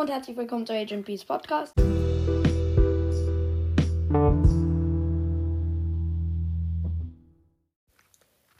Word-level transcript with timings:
und 0.00 0.08
herzlich 0.08 0.34
willkommen 0.34 0.66
zu 0.66 0.72
Agent 0.72 1.04
Peace 1.04 1.26
Podcast. 1.26 1.74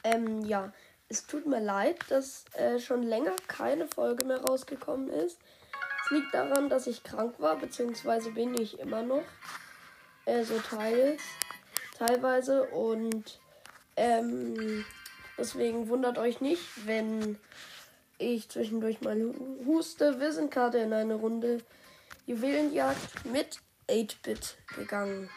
Ähm, 0.03 0.43
ja, 0.45 0.71
es 1.09 1.25
tut 1.25 1.47
mir 1.47 1.59
leid, 1.59 1.97
dass 2.09 2.45
äh, 2.53 2.77
schon 2.77 3.01
länger 3.01 3.33
keine 3.47 3.87
Folge 3.87 4.23
mehr 4.23 4.39
rausgekommen 4.39 5.09
ist. 5.09 5.39
Es 6.05 6.11
liegt 6.11 6.31
daran, 6.31 6.69
dass 6.69 6.85
ich 6.85 7.03
krank 7.03 7.33
war, 7.39 7.55
beziehungsweise 7.55 8.29
bin 8.29 8.53
ich 8.61 8.79
immer 8.79 9.01
noch. 9.01 9.23
Äh, 10.25 10.43
so 10.43 10.59
teils, 10.59 11.23
teilweise. 11.97 12.65
Und 12.65 13.39
ähm, 13.95 14.85
deswegen 15.39 15.89
wundert 15.89 16.19
euch 16.19 16.39
nicht, 16.39 16.85
wenn 16.85 17.39
ich 18.21 18.49
zwischendurch 18.49 19.01
mal 19.01 19.17
huste. 19.65 20.19
Wir 20.19 20.31
sind 20.31 20.51
gerade 20.51 20.79
in 20.79 20.93
eine 20.93 21.15
Runde 21.15 21.63
Juwelenjagd 22.25 23.25
mit 23.25 23.59
8-Bit 23.89 24.57
gegangen. 24.75 25.29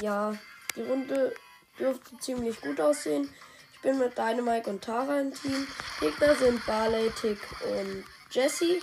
Ja, 0.00 0.36
die 0.74 0.82
Runde 0.82 1.34
dürfte 1.78 2.18
ziemlich 2.18 2.60
gut 2.60 2.80
aussehen. 2.80 3.32
Ich 3.72 3.80
bin 3.80 3.98
mit 3.98 4.18
Dynamite 4.18 4.68
und 4.68 4.82
Tara 4.82 5.20
im 5.20 5.32
Team. 5.32 5.66
Gegner 6.00 6.34
sind 6.34 6.64
Barley, 6.66 7.10
Tick 7.20 7.38
und 7.62 8.04
Jesse. 8.30 8.80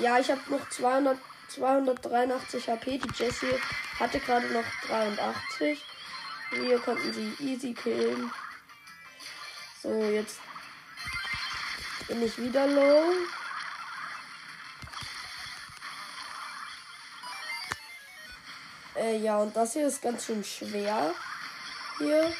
Ja, 0.00 0.18
ich 0.18 0.30
habe 0.30 0.40
noch 0.48 0.68
200, 0.70 1.18
283 1.54 2.68
HP. 2.68 2.98
Die 2.98 3.12
Jessie 3.14 3.60
hatte 3.98 4.20
gerade 4.20 4.46
noch 4.48 4.64
83. 4.88 5.84
Wir 6.50 6.78
konnten 6.78 7.12
sie 7.12 7.34
easy 7.40 7.74
killen. 7.74 8.30
So, 9.82 10.02
jetzt 10.04 10.38
bin 12.08 12.22
ich 12.22 12.38
wieder 12.38 12.66
low. 12.66 13.12
Äh, 18.96 19.18
ja, 19.18 19.38
und 19.38 19.56
das 19.56 19.72
hier 19.72 19.86
ist 19.86 20.02
ganz 20.02 20.24
schön 20.24 20.44
schwer. 20.44 21.14
Hier. 21.98 22.32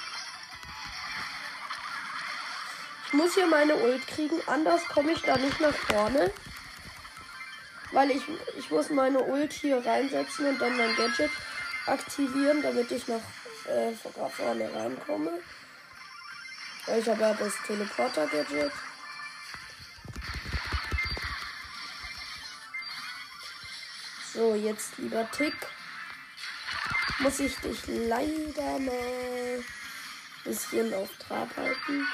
Ich 3.07 3.13
muss 3.13 3.35
hier 3.35 3.47
meine 3.47 3.77
Ult 3.77 4.07
kriegen, 4.07 4.41
anders 4.47 4.85
komme 4.89 5.13
ich 5.13 5.23
da 5.23 5.37
nicht 5.37 5.61
nach 5.61 5.75
vorne. 5.75 6.33
Weil 7.95 8.11
ich, 8.11 8.23
ich 8.59 8.71
muss 8.71 8.91
meine 8.91 9.21
Ult 9.21 9.53
hier 9.53 9.85
reinsetzen 9.85 10.47
und 10.47 10.61
dann 10.61 10.77
mein 10.77 10.95
Gadget 10.97 11.31
aktivieren, 11.87 12.61
damit 12.61 12.91
ich 12.91 13.07
nach 13.07 13.21
äh, 13.67 13.93
vorne 14.29 14.69
reinkomme. 14.75 15.31
Ich 16.99 17.09
habe 17.09 17.21
ja 17.21 17.35
das 17.35 17.55
Teleporter-Gadget. 17.67 18.73
So, 24.33 24.57
jetzt 24.57 24.99
lieber 24.99 25.31
Tick 25.31 25.55
muss 27.21 27.39
ich 27.39 27.57
dich 27.59 27.79
leider 27.87 28.79
mal 28.81 28.91
ein 28.91 29.65
bisschen 30.43 30.93
auf 30.95 31.09
Trab 31.19 31.57
halten. 31.57 32.07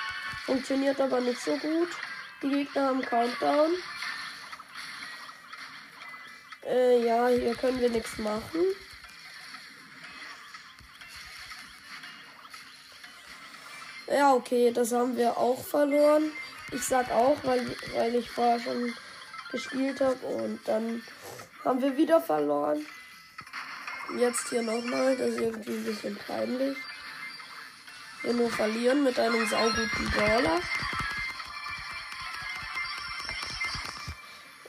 Funktioniert 0.44 1.00
aber 1.00 1.20
nicht 1.22 1.40
so 1.40 1.56
gut. 1.56 1.88
Die 2.42 2.50
Gegner 2.50 2.88
haben 2.88 3.02
Countdown. 3.02 3.70
Äh, 6.66 7.04
ja, 7.04 7.28
hier 7.28 7.54
können 7.54 7.80
wir 7.80 7.90
nichts 7.90 8.18
machen. 8.18 8.60
Ja, 14.06 14.34
okay, 14.34 14.72
das 14.72 14.92
haben 14.92 15.16
wir 15.16 15.36
auch 15.36 15.64
verloren. 15.64 16.32
Ich 16.72 16.82
sag 16.82 17.10
auch, 17.10 17.36
weil, 17.44 17.76
weil 17.94 18.14
ich 18.16 18.30
vorher 18.30 18.60
schon 18.60 18.92
gespielt 19.50 20.00
habe 20.00 20.24
und 20.26 20.60
dann 20.66 21.02
haben 21.64 21.80
wir 21.80 21.96
wieder 21.96 22.20
verloren. 22.20 22.84
Jetzt 24.18 24.48
hier 24.48 24.62
nochmal. 24.62 25.16
Das 25.16 25.30
ist 25.30 25.40
irgendwie 25.40 25.72
ein 25.72 25.84
bisschen 25.84 26.16
peinlich. 26.16 26.76
Wir 28.22 28.32
nur 28.32 28.50
verlieren 28.50 29.04
mit 29.04 29.18
einem 29.18 29.46
sauguten 29.46 30.10
Brawler. 30.10 30.60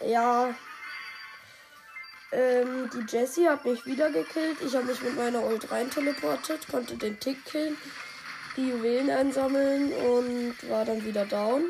Ja. 0.05 0.53
Ähm, 2.31 2.89
die 2.93 3.05
Jessie 3.11 3.47
hat 3.47 3.65
mich 3.65 3.85
wieder 3.85 4.09
gekillt. 4.09 4.57
Ich 4.65 4.73
habe 4.73 4.85
mich 4.85 5.01
mit 5.01 5.15
meiner 5.17 5.43
Ult 5.43 5.69
rein 5.69 5.89
teleportet, 5.89 6.65
konnte 6.69 6.95
den 6.95 7.19
Tick 7.19 7.43
killen, 7.45 7.75
die 8.55 8.69
Juwelen 8.69 9.09
einsammeln 9.09 9.91
und 9.91 10.69
war 10.69 10.85
dann 10.85 11.03
wieder 11.05 11.25
down. 11.25 11.65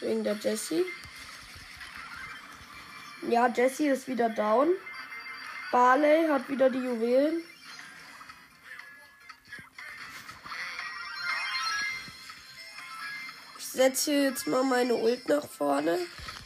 Wegen 0.00 0.24
der 0.24 0.34
Jessie. 0.34 0.84
Ja, 3.28 3.46
Jessie 3.48 3.88
ist 3.88 4.08
wieder 4.08 4.30
down. 4.30 4.70
Barley 5.70 6.26
hat 6.26 6.48
wieder 6.48 6.70
die 6.70 6.78
Juwelen. 6.78 7.42
Ich 13.58 13.66
setze 13.66 14.12
jetzt 14.12 14.46
mal 14.46 14.64
meine 14.64 14.94
Ult 14.94 15.28
nach 15.28 15.46
vorne, 15.46 15.98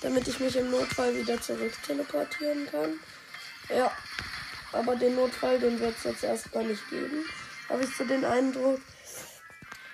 damit 0.02 0.28
ich 0.28 0.40
mich 0.40 0.56
im 0.56 0.70
Notfall 0.70 1.16
wieder 1.16 1.40
zurück 1.40 1.72
teleportieren 1.86 2.68
kann. 2.70 2.98
Ja, 3.68 3.90
aber 4.72 4.96
den 4.96 5.16
Notfall, 5.16 5.58
den 5.58 5.80
wird 5.80 5.96
es 5.96 6.04
jetzt 6.04 6.24
erstmal 6.24 6.64
nicht 6.64 6.88
geben. 6.90 7.24
Habe 7.68 7.84
ich 7.84 7.96
so 7.96 8.04
den 8.04 8.24
Eindruck. 8.24 8.80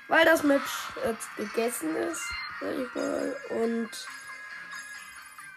Weil 0.09 0.25
das 0.25 0.43
Match 0.43 0.89
jetzt 1.05 1.37
gegessen 1.37 1.95
ist, 1.97 2.23
sag 2.61 2.75
ich 2.75 2.95
mal. 2.95 3.37
Und 3.51 3.91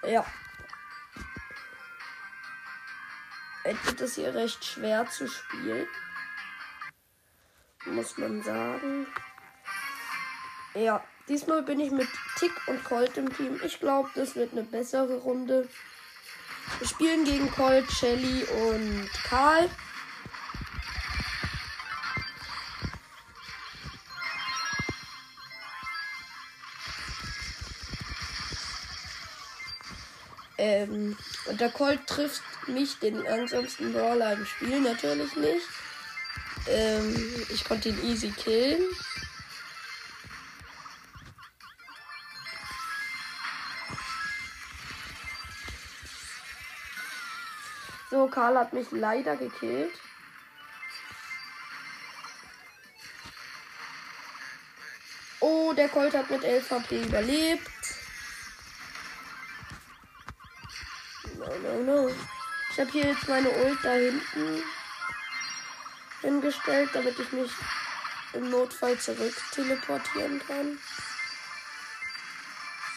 ja. 0.03 0.25
wird 3.93 4.01
es 4.01 4.15
hier 4.15 4.33
recht 4.33 4.65
schwer 4.65 5.07
zu 5.09 5.27
spielen. 5.27 5.87
Muss 7.85 8.17
man 8.17 8.41
sagen. 8.41 9.05
Ja, 10.73 11.03
diesmal 11.27 11.61
bin 11.61 11.79
ich 11.79 11.91
mit 11.91 12.07
Tick 12.37 12.51
und 12.67 12.83
Colt 12.83 13.15
im 13.17 13.31
Team. 13.35 13.59
Ich 13.63 13.79
glaube, 13.79 14.09
das 14.15 14.35
wird 14.35 14.53
eine 14.53 14.63
bessere 14.63 15.17
Runde. 15.17 15.69
Wir 16.79 16.87
spielen 16.87 17.23
gegen 17.25 17.49
Colt, 17.51 17.91
Shelly 17.91 18.43
und 18.43 19.09
Karl. 19.23 19.69
Ähm, 30.57 31.17
und 31.45 31.59
der 31.59 31.69
Colt 31.69 32.05
trifft 32.07 32.41
mich, 32.67 32.99
den 32.99 33.21
langsamsten 33.23 33.91
Brawler 33.91 34.33
im 34.33 34.45
Spiel, 34.45 34.79
natürlich 34.79 35.35
nicht. 35.35 35.67
Ähm, 36.67 37.45
ich 37.49 37.65
konnte 37.65 37.89
ihn 37.89 38.03
easy 38.03 38.31
killen. 38.31 38.81
So, 48.13 48.27
Karl 48.27 48.55
hat 48.59 48.73
mich 48.73 48.91
leider 48.91 49.35
gekillt. 49.35 49.91
Oh, 55.39 55.73
der 55.73 55.89
Colt 55.89 56.13
hat 56.13 56.29
mit 56.29 56.43
11 56.43 56.69
HP 56.69 57.01
überlebt. 57.05 57.71
no, 61.63 61.83
no. 61.83 62.15
Ich 62.69 62.79
habe 62.79 62.91
hier 62.91 63.07
jetzt 63.07 63.27
meine 63.27 63.49
Ult 63.49 63.79
da 63.81 63.93
hinten 63.93 64.61
hingestellt, 66.21 66.91
damit 66.93 67.17
ich 67.17 67.31
mich 67.31 67.51
im 68.33 68.51
Notfall 68.51 68.95
zurück 68.99 69.33
teleportieren 69.51 70.39
kann. 70.45 70.77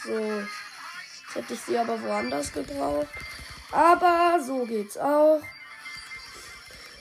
So. 0.05 0.19
Jetzt 0.19 1.35
hätte 1.35 1.55
ich 1.55 1.61
sie 1.63 1.79
aber 1.79 2.03
woanders 2.03 2.53
gebraucht. 2.53 3.09
Aber 3.73 4.41
so 4.45 4.65
geht's 4.65 4.97
auch. 4.97 5.43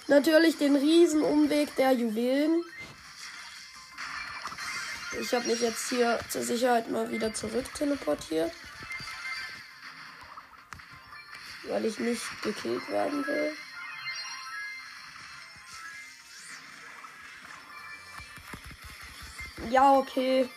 Natürlich 0.07 0.57
den 0.57 0.75
riesen 0.75 1.21
Umweg 1.21 1.75
der 1.75 1.93
Juwelen. 1.93 2.63
Ich 5.19 5.33
habe 5.33 5.47
mich 5.47 5.61
jetzt 5.61 5.89
hier 5.89 6.19
zur 6.29 6.43
Sicherheit 6.43 6.89
mal 6.91 7.09
wieder 7.09 7.33
zurück 7.33 7.65
teleportiert. 7.73 8.51
weil 11.67 11.85
ich 11.85 11.99
nicht 11.99 12.23
gekillt 12.41 12.87
werden 12.89 13.25
will. 13.25 13.53
Ja, 19.69 19.97
okay. 19.97 20.49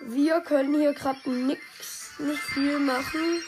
Wir 0.00 0.40
können 0.40 0.74
hier 0.74 0.92
gerade 0.94 1.30
nix, 1.30 2.01
nicht 2.18 2.42
viel 2.42 2.78
machen. 2.78 3.42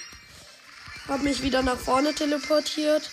Hab 1.08 1.22
mich 1.22 1.42
wieder 1.42 1.62
nach 1.62 1.76
vorne 1.76 2.14
teleportiert. 2.14 3.10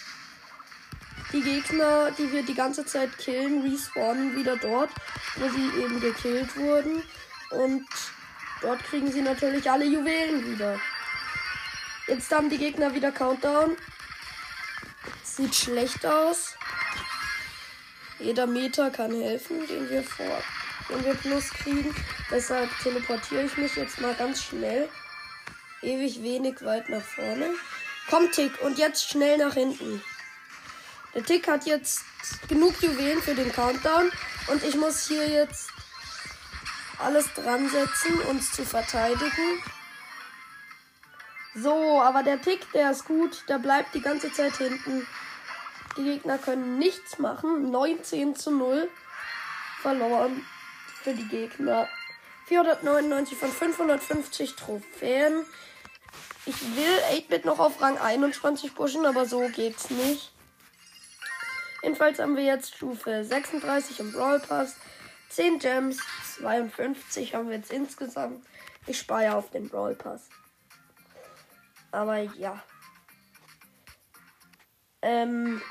Die 1.33 1.42
Gegner, 1.42 2.12
die 2.12 2.31
wir 2.31 2.44
die 2.44 2.53
ganze 2.53 2.86
Zeit 2.86 3.18
killen, 3.18 3.62
respawnen 3.62 4.36
wieder 4.36 4.57
dort, 4.57 4.89
wo 5.36 5.48
sie 5.50 5.81
eben 5.81 6.00
gekillt 6.00 6.56
wurden. 6.57 7.03
Und 7.51 7.86
dort 8.62 8.83
kriegen 8.83 9.12
sie 9.12 9.21
natürlich 9.21 9.69
alle 9.69 9.86
Juwelen 9.86 10.51
wieder. 10.51 10.80
Jetzt 12.07 12.31
haben 12.31 12.50
die 12.50 12.57
Gegner 12.57 12.94
wieder 12.94 13.12
Countdown. 13.12 13.77
Sieht 15.24 15.56
schlecht 15.56 16.06
aus. 16.06 16.56
Jeder 18.19 18.45
Meter 18.48 18.92
kann 18.92 19.12
helfen, 19.12 19.65
den 19.68 19.89
wir 19.89 20.03
vor, 20.03 20.42
den 20.89 21.03
wir 21.06 21.15
plus 21.15 21.50
kriegen. 21.50 21.95
Deshalb 22.30 22.69
teleportiere 22.83 23.44
ich 23.44 23.57
mich 23.57 23.75
jetzt 23.75 24.00
mal 24.00 24.13
ganz 24.15 24.44
schnell. 24.44 24.89
Ewig 25.81 26.22
wenig 26.22 26.63
weit 26.63 26.89
nach 26.89 27.01
vorne. 27.01 27.50
Komm, 28.10 28.31
Tick, 28.31 28.62
und 28.62 28.78
jetzt 28.78 29.10
schnell 29.10 29.38
nach 29.38 29.54
hinten. 29.54 30.01
Der 31.13 31.24
Tick 31.24 31.48
hat 31.48 31.66
jetzt 31.66 32.04
genug 32.48 32.81
Juwelen 32.81 33.22
für 33.22 33.36
den 33.36 33.51
Countdown. 33.51 34.12
Und 34.48 34.63
ich 34.63 34.75
muss 34.75 35.07
hier 35.07 35.28
jetzt 35.28 35.69
alles 37.00 37.33
dran 37.33 37.68
setzen, 37.69 38.19
uns 38.30 38.51
zu 38.51 38.63
verteidigen. 38.63 39.63
So, 41.56 42.01
aber 42.01 42.24
der 42.24 42.42
Tick, 42.42 42.72
der 42.72 42.92
ist 42.92 43.06
gut. 43.06 43.44
Der 43.50 43.60
bleibt 43.60 43.94
die 43.94 44.01
ganze 44.01 44.31
Zeit 44.31 44.56
hinten. 44.57 45.06
Die 45.98 46.04
Gegner 46.04 46.38
können 46.38 46.77
nichts 46.77 47.19
machen. 47.19 47.72
19 47.72 48.36
zu 48.36 48.51
0 48.51 48.88
verloren 49.81 50.45
für 51.04 51.13
die 51.13 51.27
Gegner. 51.27 51.89
499 52.45 53.38
von 53.38 53.51
550 53.51 54.56
Trophäen. 54.56 55.45
Ich 56.46 56.76
will 56.76 56.98
8-Bit 57.12 57.46
noch 57.46 57.60
auf 57.60 57.82
Rang 57.82 57.98
21 57.98 58.74
pushen, 58.74 59.06
aber 59.06 59.26
so 59.26 59.48
geht's 59.50 59.90
nicht. 59.90 60.34
Jedenfalls 61.84 62.20
haben 62.20 62.36
wir 62.36 62.44
jetzt 62.44 62.76
Stufe 62.76 63.24
36 63.24 64.00
im 64.00 64.12
Brawl 64.12 64.40
Pass. 64.40 64.76
10 65.30 65.60
Gems, 65.60 66.00
52 66.38 67.36
haben 67.36 67.50
wir 67.50 67.58
jetzt 67.58 67.72
insgesamt. 67.72 68.46
Ich 68.88 69.00
spare 69.00 69.36
auf 69.36 69.52
den 69.52 69.70
Brawl 69.70 69.96
Pass. 69.96 70.30
Aber 71.92 72.18
ja. 72.18 72.62
Ähm, 75.02 75.62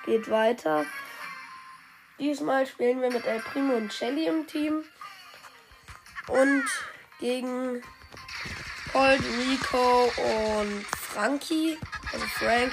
es 0.00 0.06
geht 0.06 0.30
weiter. 0.30 0.84
Diesmal 2.18 2.66
spielen 2.66 3.00
wir 3.02 3.10
mit 3.10 3.24
El 3.24 3.40
Primo 3.40 3.74
und 3.74 3.92
Shelly 3.92 4.26
im 4.26 4.46
Team. 4.46 4.84
Und 6.28 6.64
gegen 7.20 7.82
Cold, 8.96 9.20
Rico 9.20 10.10
und 10.16 10.86
Frankie, 10.86 11.78
also 12.14 12.26
Frank. 12.28 12.72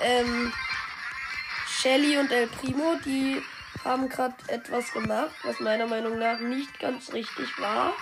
Ähm, 0.00 0.52
Shelly 1.68 2.18
und 2.18 2.32
El 2.32 2.48
Primo, 2.48 2.96
die 3.04 3.40
haben 3.84 4.08
gerade 4.08 4.34
etwas 4.48 4.90
gemacht, 4.90 5.30
was 5.44 5.60
meiner 5.60 5.86
Meinung 5.86 6.18
nach 6.18 6.40
nicht 6.40 6.80
ganz 6.80 7.12
richtig 7.12 7.56
war. 7.60 7.94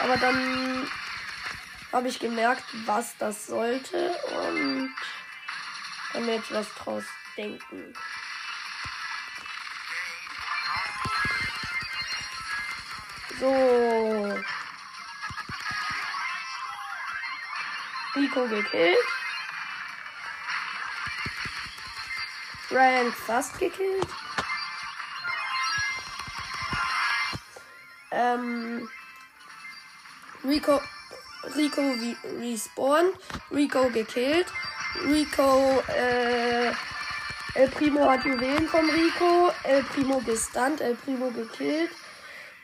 Aber 0.00 0.18
dann 0.18 0.86
habe 1.92 2.08
ich 2.08 2.18
gemerkt, 2.18 2.64
was 2.84 3.16
das 3.16 3.46
sollte 3.46 4.10
und 4.36 4.94
kann 6.12 6.26
mir 6.26 6.34
jetzt 6.34 6.52
was 6.52 6.68
draus 6.74 7.04
denken. 7.38 7.94
So. 13.40 14.57
Rico 18.28 18.46
gekillt. 18.46 18.96
Frank 22.68 23.14
fast 23.14 23.58
gekillt. 23.58 24.06
Ähm, 28.10 28.88
Rico 30.44 30.80
Rico 31.56 31.80
respawned, 32.38 33.14
Rico 33.50 33.88
gekillt, 33.90 34.46
Rico, 35.06 35.82
äh, 35.88 36.72
El 37.54 37.68
Primo 37.70 38.10
hat 38.10 38.24
Juwelen 38.24 38.68
vom 38.68 38.90
Rico, 38.90 39.52
El 39.62 39.82
Primo 39.84 40.20
gestunt, 40.20 40.80
El 40.80 40.96
Primo 40.96 41.30
gekillt, 41.30 41.90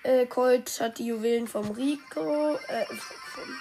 äh, 0.03 0.27
Colt 0.27 0.81
hat 0.81 0.99
die 0.99 1.07
Juwelen 1.07 1.47
vom 1.47 1.71
Rico, 1.71 2.59
äh, 2.69 2.85
vom, 2.87 3.59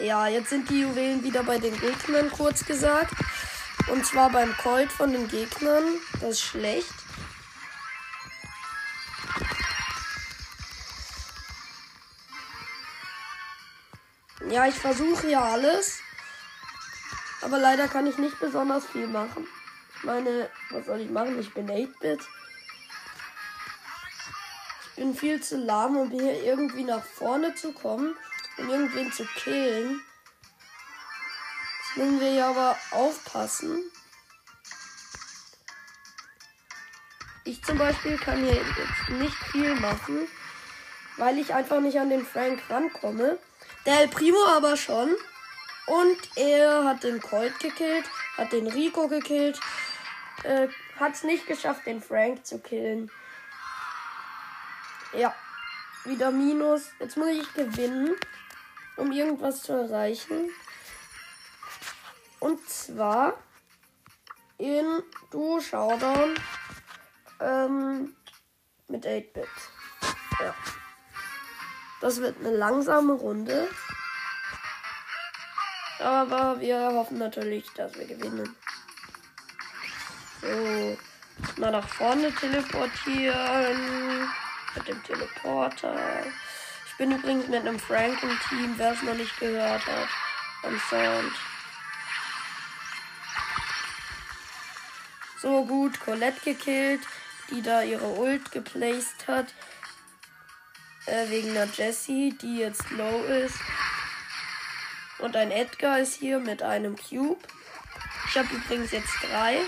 ja, 0.00 0.28
jetzt 0.28 0.50
sind 0.50 0.70
die 0.70 0.80
Juwelen 0.80 1.22
wieder 1.24 1.42
bei 1.42 1.58
den 1.58 1.78
Gegnern, 1.78 2.30
kurz 2.30 2.64
gesagt. 2.64 3.12
Und 3.90 4.04
zwar 4.06 4.30
beim 4.30 4.56
Colt 4.56 4.92
von 4.92 5.12
den 5.12 5.28
Gegnern. 5.28 5.84
Das 6.20 6.30
ist 6.30 6.42
schlecht. 6.42 6.92
Ja, 14.48 14.66
ich 14.66 14.76
versuche 14.76 15.28
ja 15.28 15.42
alles. 15.42 15.98
Aber 17.40 17.58
leider 17.58 17.88
kann 17.88 18.06
ich 18.06 18.18
nicht 18.18 18.38
besonders 18.40 18.86
viel 18.86 19.06
machen. 19.06 19.46
Ich 19.96 20.04
meine, 20.04 20.50
was 20.70 20.86
soll 20.86 21.00
ich 21.00 21.10
machen? 21.10 21.38
Ich 21.40 21.52
bin 21.52 21.68
8-Bit. 21.68 22.20
Ich 24.90 24.94
bin 24.96 25.14
viel 25.14 25.42
zu 25.42 25.56
lahm, 25.56 25.96
um 25.96 26.10
hier 26.10 26.42
irgendwie 26.44 26.84
nach 26.84 27.02
vorne 27.02 27.54
zu 27.54 27.72
kommen 27.72 28.16
und 28.58 28.68
irgendwen 28.68 29.12
zu 29.12 29.24
killen. 29.24 30.02
Jetzt 31.78 31.96
müssen 31.96 32.20
wir 32.20 32.32
ja 32.32 32.50
aber 32.50 32.76
aufpassen. 32.90 33.82
Ich 37.44 37.62
zum 37.64 37.78
Beispiel 37.78 38.18
kann 38.18 38.44
hier 38.44 38.54
jetzt 38.54 39.08
nicht 39.08 39.36
viel 39.52 39.74
machen, 39.76 40.28
weil 41.16 41.38
ich 41.38 41.54
einfach 41.54 41.80
nicht 41.80 41.98
an 41.98 42.10
den 42.10 42.26
Frank 42.26 42.60
rankomme. 42.68 43.38
Der 43.86 44.00
El 44.00 44.08
Primo 44.08 44.44
aber 44.44 44.76
schon. 44.76 45.16
Und 45.86 46.18
er 46.36 46.84
hat 46.84 47.02
den 47.02 47.22
Colt 47.22 47.58
gekillt, 47.60 48.04
hat 48.36 48.52
den 48.52 48.66
Rico 48.66 49.08
gekillt, 49.08 49.58
äh, 50.42 50.68
hat 51.00 51.14
es 51.14 51.22
nicht 51.22 51.46
geschafft, 51.46 51.86
den 51.86 52.02
Frank 52.02 52.44
zu 52.44 52.58
killen. 52.58 53.10
Ja, 55.14 55.34
wieder 56.04 56.30
Minus. 56.30 56.90
Jetzt 56.98 57.16
muss 57.16 57.28
ich 57.28 57.54
gewinnen, 57.54 58.14
um 58.98 59.12
irgendwas 59.12 59.62
zu 59.62 59.72
erreichen. 59.72 60.50
Und 62.40 62.68
zwar 62.68 63.34
in 64.58 65.02
Duo 65.30 65.60
Showdown 65.60 66.34
ähm, 67.40 68.16
mit 68.88 69.06
8-Bit. 69.06 69.48
Ja. 70.40 70.54
Das 72.00 72.20
wird 72.20 72.38
eine 72.40 72.56
langsame 72.56 73.14
Runde. 73.14 73.68
Aber 76.00 76.60
wir 76.60 76.92
hoffen 76.92 77.18
natürlich, 77.18 77.68
dass 77.72 77.94
wir 77.94 78.06
gewinnen. 78.06 78.54
So. 80.40 80.96
Mal 81.56 81.72
nach 81.72 81.88
vorne 81.88 82.32
teleportieren. 82.32 84.28
Mit 84.74 84.88
dem 84.88 85.02
Teleporter. 85.02 86.24
Bin 86.98 87.12
übrigens 87.12 87.46
mit 87.46 87.60
einem 87.60 87.78
Frank 87.78 88.20
im 88.24 88.36
Team, 88.48 88.74
wer 88.76 88.92
es 88.92 89.02
noch 89.02 89.14
nicht 89.14 89.38
gehört 89.38 89.86
hat. 89.86 90.08
Am 90.64 90.80
Sound. 90.90 91.32
So 95.40 95.64
gut, 95.64 96.00
Colette 96.00 96.40
gekillt, 96.40 97.00
die 97.50 97.62
da 97.62 97.82
ihre 97.82 98.04
Ult 98.04 98.50
geplaced 98.50 99.28
hat. 99.28 99.46
Äh, 101.06 101.30
wegen 101.30 101.50
einer 101.50 101.72
Jessie, 101.72 102.36
die 102.42 102.58
jetzt 102.58 102.90
low 102.90 103.22
ist. 103.24 103.60
Und 105.18 105.36
ein 105.36 105.52
Edgar 105.52 106.00
ist 106.00 106.14
hier 106.14 106.40
mit 106.40 106.64
einem 106.64 106.96
Cube. 106.96 107.40
Ich 108.28 108.36
habe 108.36 108.52
übrigens 108.52 108.90
jetzt 108.90 109.14
drei. 109.22 109.60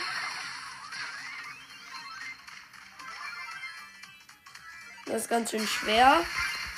Das 5.07 5.23
ist 5.23 5.31
ganz 5.31 5.53
schön 5.53 5.67
schwer. 5.67 6.25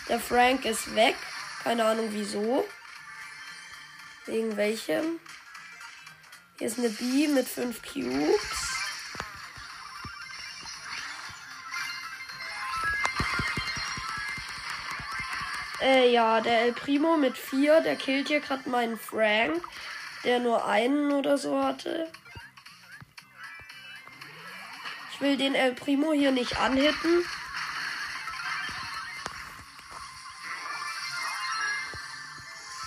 Der 0.09 0.21
Frank 0.21 0.64
ist 0.64 0.94
weg. 0.94 1.16
Keine 1.62 1.85
Ahnung 1.85 2.09
wieso. 2.11 2.66
Wegen 4.26 4.56
welchem. 4.56 5.21
Hier 6.59 6.66
ist 6.66 6.78
eine 6.78 6.90
B 6.90 7.28
mit 7.28 7.49
fünf 7.49 7.82
Cubes. 7.82 8.73
Äh, 15.80 16.12
ja, 16.12 16.40
der 16.40 16.62
El 16.62 16.73
Primo 16.73 17.16
mit 17.16 17.37
vier, 17.37 17.80
der 17.80 17.97
killt 17.97 18.28
hier 18.28 18.38
gerade 18.38 18.68
meinen 18.68 18.97
Frank, 18.97 19.61
der 20.23 20.38
nur 20.38 20.64
einen 20.64 21.11
oder 21.11 21.37
so 21.37 21.61
hatte. 21.61 22.09
Ich 25.12 25.21
will 25.21 25.37
den 25.37 25.56
El 25.56 25.75
Primo 25.75 26.12
hier 26.12 26.30
nicht 26.30 26.56
anhitten. 26.59 27.25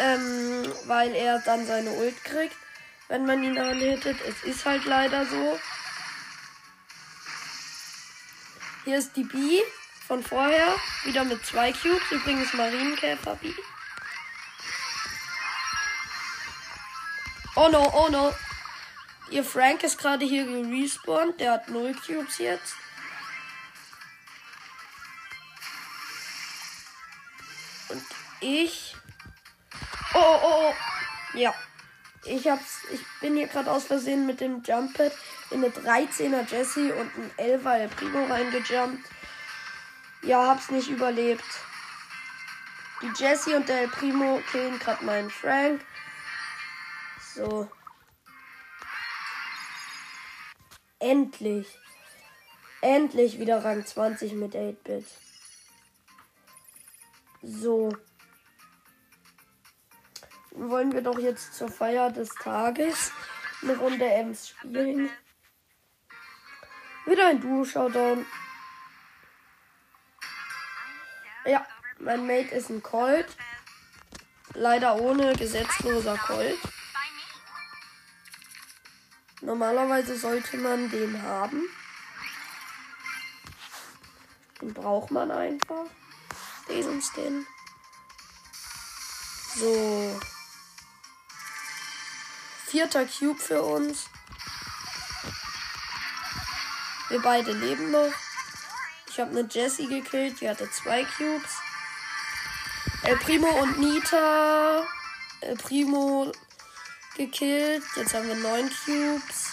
Ähm, 0.05 0.71
weil 0.85 1.15
er 1.15 1.39
dann 1.39 1.65
seine 1.65 1.89
Ult 1.89 2.23
kriegt. 2.23 2.55
wenn 3.07 3.25
man 3.25 3.43
ihn 3.43 3.57
anhittet. 3.57 4.17
Es 4.21 4.43
ist 4.43 4.65
halt 4.65 4.85
leider 4.85 5.25
so. 5.25 5.59
Hier 8.83 8.97
ist 8.97 9.15
die 9.15 9.23
B 9.23 9.61
von 10.07 10.23
vorher. 10.23 10.75
Wieder 11.03 11.23
mit 11.23 11.43
zwei 11.45 11.71
Cubes. 11.71 12.11
Übrigens 12.11 12.53
Marienkäfer 12.53 13.35
B. 13.35 13.51
Oh 17.55 17.69
no, 17.69 17.91
oh 17.95 18.09
no. 18.09 18.33
Ihr 19.31 19.43
Frank 19.43 19.83
ist 19.83 19.97
gerade 19.97 20.25
hier 20.25 20.45
gerespawnt. 20.45 21.39
Der 21.39 21.53
hat 21.53 21.69
null 21.69 21.95
Cubes 22.05 22.37
jetzt. 22.37 22.75
Und 27.89 28.03
ich. 28.41 28.95
Oh, 30.15 30.39
oh, 30.43 30.69
oh. 30.69 30.73
Ja. 31.37 31.53
Ich 32.23 32.47
hab's. 32.47 32.85
Ich 32.91 33.01
bin 33.19 33.35
hier 33.35 33.47
gerade 33.47 33.69
aus 33.69 33.83
Versehen 33.83 34.25
mit 34.25 34.39
dem 34.39 34.63
Jump 34.63 34.95
Pad 34.95 35.11
in 35.51 35.63
eine 35.63 35.73
13er 35.73 36.49
Jessie 36.49 36.91
und 36.91 37.11
ein 37.17 37.31
11er 37.37 37.75
El 37.75 37.89
Primo 37.89 38.25
reingejumpt. 38.25 39.07
Ja, 40.23 40.47
hab's 40.47 40.71
nicht 40.71 40.89
überlebt. 40.89 41.43
Die 43.01 43.11
Jessie 43.21 43.53
und 43.53 43.67
der 43.67 43.81
El 43.81 43.87
Primo 43.89 44.41
killen 44.51 44.79
gerade 44.79 45.03
meinen 45.03 45.29
Frank. 45.29 45.85
So. 47.35 47.69
Endlich. 50.99 51.77
Endlich 52.81 53.37
wieder 53.37 53.63
Rang 53.65 53.85
20 53.85 54.33
mit 54.33 54.55
8-Bit. 54.55 55.05
So. 57.43 57.91
Wollen 60.57 60.93
wir 60.93 61.01
doch 61.01 61.19
jetzt 61.19 61.53
zur 61.53 61.69
Feier 61.69 62.11
des 62.11 62.29
Tages 62.35 63.11
eine 63.61 63.77
Runde 63.77 64.05
Ems 64.05 64.49
spielen. 64.49 65.09
Wieder 67.05 67.27
ein 67.27 67.41
Duo-Showdown. 67.41 68.25
Ja, 71.45 71.65
mein 71.99 72.25
Mate 72.25 72.55
ist 72.55 72.69
ein 72.69 72.81
Colt. 72.81 73.27
Leider 74.53 74.95
ohne 74.95 75.33
gesetzloser 75.35 76.17
Colt. 76.17 76.59
Normalerweise 79.41 80.17
sollte 80.17 80.57
man 80.57 80.89
den 80.89 81.21
haben. 81.21 81.63
Den 84.61 84.73
braucht 84.73 85.11
man 85.11 85.29
einfach. 85.31 85.85
Diesen 86.69 87.01
Skin. 87.01 87.45
So. 89.55 90.19
Vierter 92.75 93.05
Cube 93.05 93.39
für 93.39 93.61
uns. 93.61 94.09
Wir 97.07 97.21
beide 97.21 97.53
leben 97.53 97.89
noch. 97.91 98.11
Ich 99.07 99.17
habe 99.17 99.31
eine 99.31 99.47
Jessie 99.49 99.87
gekillt, 99.87 100.41
die 100.41 100.49
hatte 100.49 100.69
zwei 100.69 101.05
Cubes. 101.05 101.51
El 103.03 103.15
Primo 103.15 103.47
und 103.47 103.79
Nita. 103.79 104.85
El 105.39 105.55
Primo 105.55 106.33
gekillt. 107.15 107.81
Jetzt 107.95 108.13
haben 108.13 108.27
wir 108.27 108.35
neun 108.35 108.69
Cubes. 108.83 109.51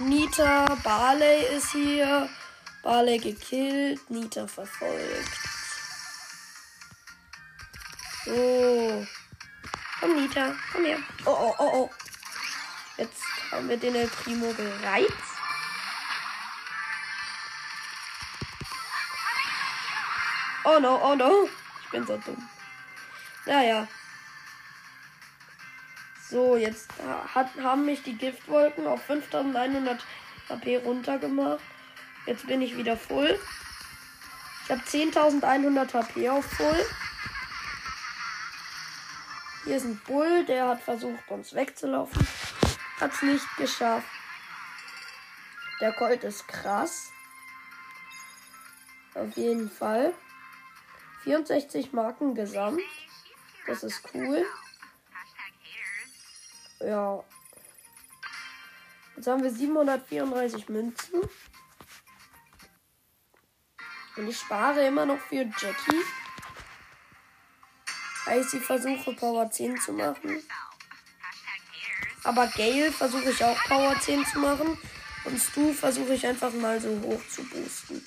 Nita, 0.00 0.76
Barley 0.82 1.56
ist 1.56 1.70
hier. 1.70 2.28
Barley 2.82 3.18
gekillt. 3.18 4.10
Nita 4.10 4.48
verfolgt. 4.48 5.38
So. 8.24 9.06
Komm, 10.00 10.16
Nita. 10.20 10.52
Komm 10.72 10.84
her. 10.84 10.98
Oh, 11.26 11.30
oh, 11.30 11.54
oh, 11.60 11.70
oh. 11.74 12.03
Jetzt 12.96 13.22
haben 13.50 13.68
wir 13.68 13.76
den 13.76 13.94
El 13.94 14.06
Primo 14.06 14.52
gereizt. 14.52 15.12
Oh 20.64 20.78
no, 20.80 21.00
oh 21.02 21.14
no. 21.14 21.48
Ich 21.84 21.90
bin 21.90 22.06
so 22.06 22.16
dumm. 22.16 22.48
Naja. 23.46 23.86
So, 26.30 26.56
jetzt 26.56 26.88
hat, 27.34 27.50
haben 27.62 27.84
mich 27.84 28.02
die 28.02 28.16
Giftwolken 28.16 28.86
auf 28.86 29.04
5100 29.04 30.04
HP 30.48 30.78
runtergemacht. 30.78 31.60
Jetzt 32.26 32.46
bin 32.46 32.62
ich 32.62 32.76
wieder 32.76 32.96
voll. 32.96 33.38
Ich 34.64 34.70
habe 34.70 34.80
10.100 34.80 35.92
HP 35.92 36.30
auf 36.30 36.44
voll. 36.46 36.86
Hier 39.64 39.76
ist 39.76 39.84
ein 39.84 40.00
Bull, 40.06 40.44
der 40.46 40.68
hat 40.68 40.82
versucht, 40.82 41.28
uns 41.28 41.54
wegzulaufen. 41.54 42.26
Hat's 43.00 43.22
nicht 43.22 43.46
geschafft. 43.56 44.08
Der 45.80 45.92
Colt 45.92 46.24
ist 46.24 46.46
krass. 46.46 47.10
Auf 49.14 49.36
jeden 49.36 49.70
Fall. 49.70 50.14
64 51.24 51.92
Marken 51.92 52.34
gesamt. 52.34 52.80
Das 53.66 53.82
ist 53.82 54.02
cool. 54.14 54.46
Ja. 56.80 57.24
Jetzt 59.16 59.26
haben 59.26 59.42
wir 59.42 59.50
734 59.50 60.68
Münzen. 60.68 61.22
Und 64.16 64.28
ich 64.28 64.38
spare 64.38 64.86
immer 64.86 65.06
noch 65.06 65.18
für 65.18 65.44
Jackie. 65.44 66.04
Weil 68.26 68.40
ich 68.40 68.48
sie 68.48 68.60
versuche, 68.60 69.14
Power 69.14 69.50
10 69.50 69.80
zu 69.80 69.92
machen. 69.92 70.42
Aber 72.24 72.46
Gale 72.48 72.90
versuche 72.90 73.30
ich 73.30 73.44
auch 73.44 73.58
Power 73.64 73.94
10 74.00 74.24
zu 74.26 74.38
machen. 74.38 74.78
Und 75.24 75.40
Stu 75.40 75.72
versuche 75.72 76.14
ich 76.14 76.26
einfach 76.26 76.52
mal 76.52 76.80
so 76.80 76.88
hoch 77.02 77.20
zu 77.28 77.42
boosten. 77.44 78.04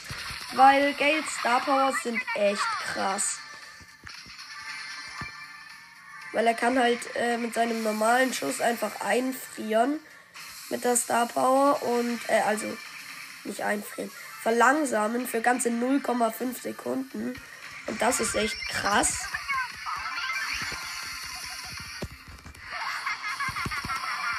Weil 0.53 0.93
Gales 0.93 1.25
Star 1.39 1.61
Powers 1.61 1.95
sind 2.03 2.19
echt 2.35 2.61
krass. 2.85 3.37
Weil 6.33 6.45
er 6.45 6.53
kann 6.53 6.77
halt 6.77 6.99
äh, 7.15 7.37
mit 7.37 7.53
seinem 7.53 7.81
normalen 7.83 8.33
Schuss 8.33 8.61
einfach 8.61 9.01
einfrieren. 9.01 9.99
Mit 10.69 10.83
der 10.83 10.95
Star 10.95 11.27
Power 11.27 11.81
und, 11.81 12.19
äh, 12.27 12.41
also 12.41 12.65
nicht 13.45 13.63
einfrieren. 13.63 14.11
Verlangsamen 14.41 15.27
für 15.27 15.41
ganze 15.41 15.69
0,5 15.69 16.61
Sekunden. 16.61 17.33
Und 17.87 18.01
das 18.01 18.19
ist 18.19 18.35
echt 18.35 18.55
krass. 18.69 19.27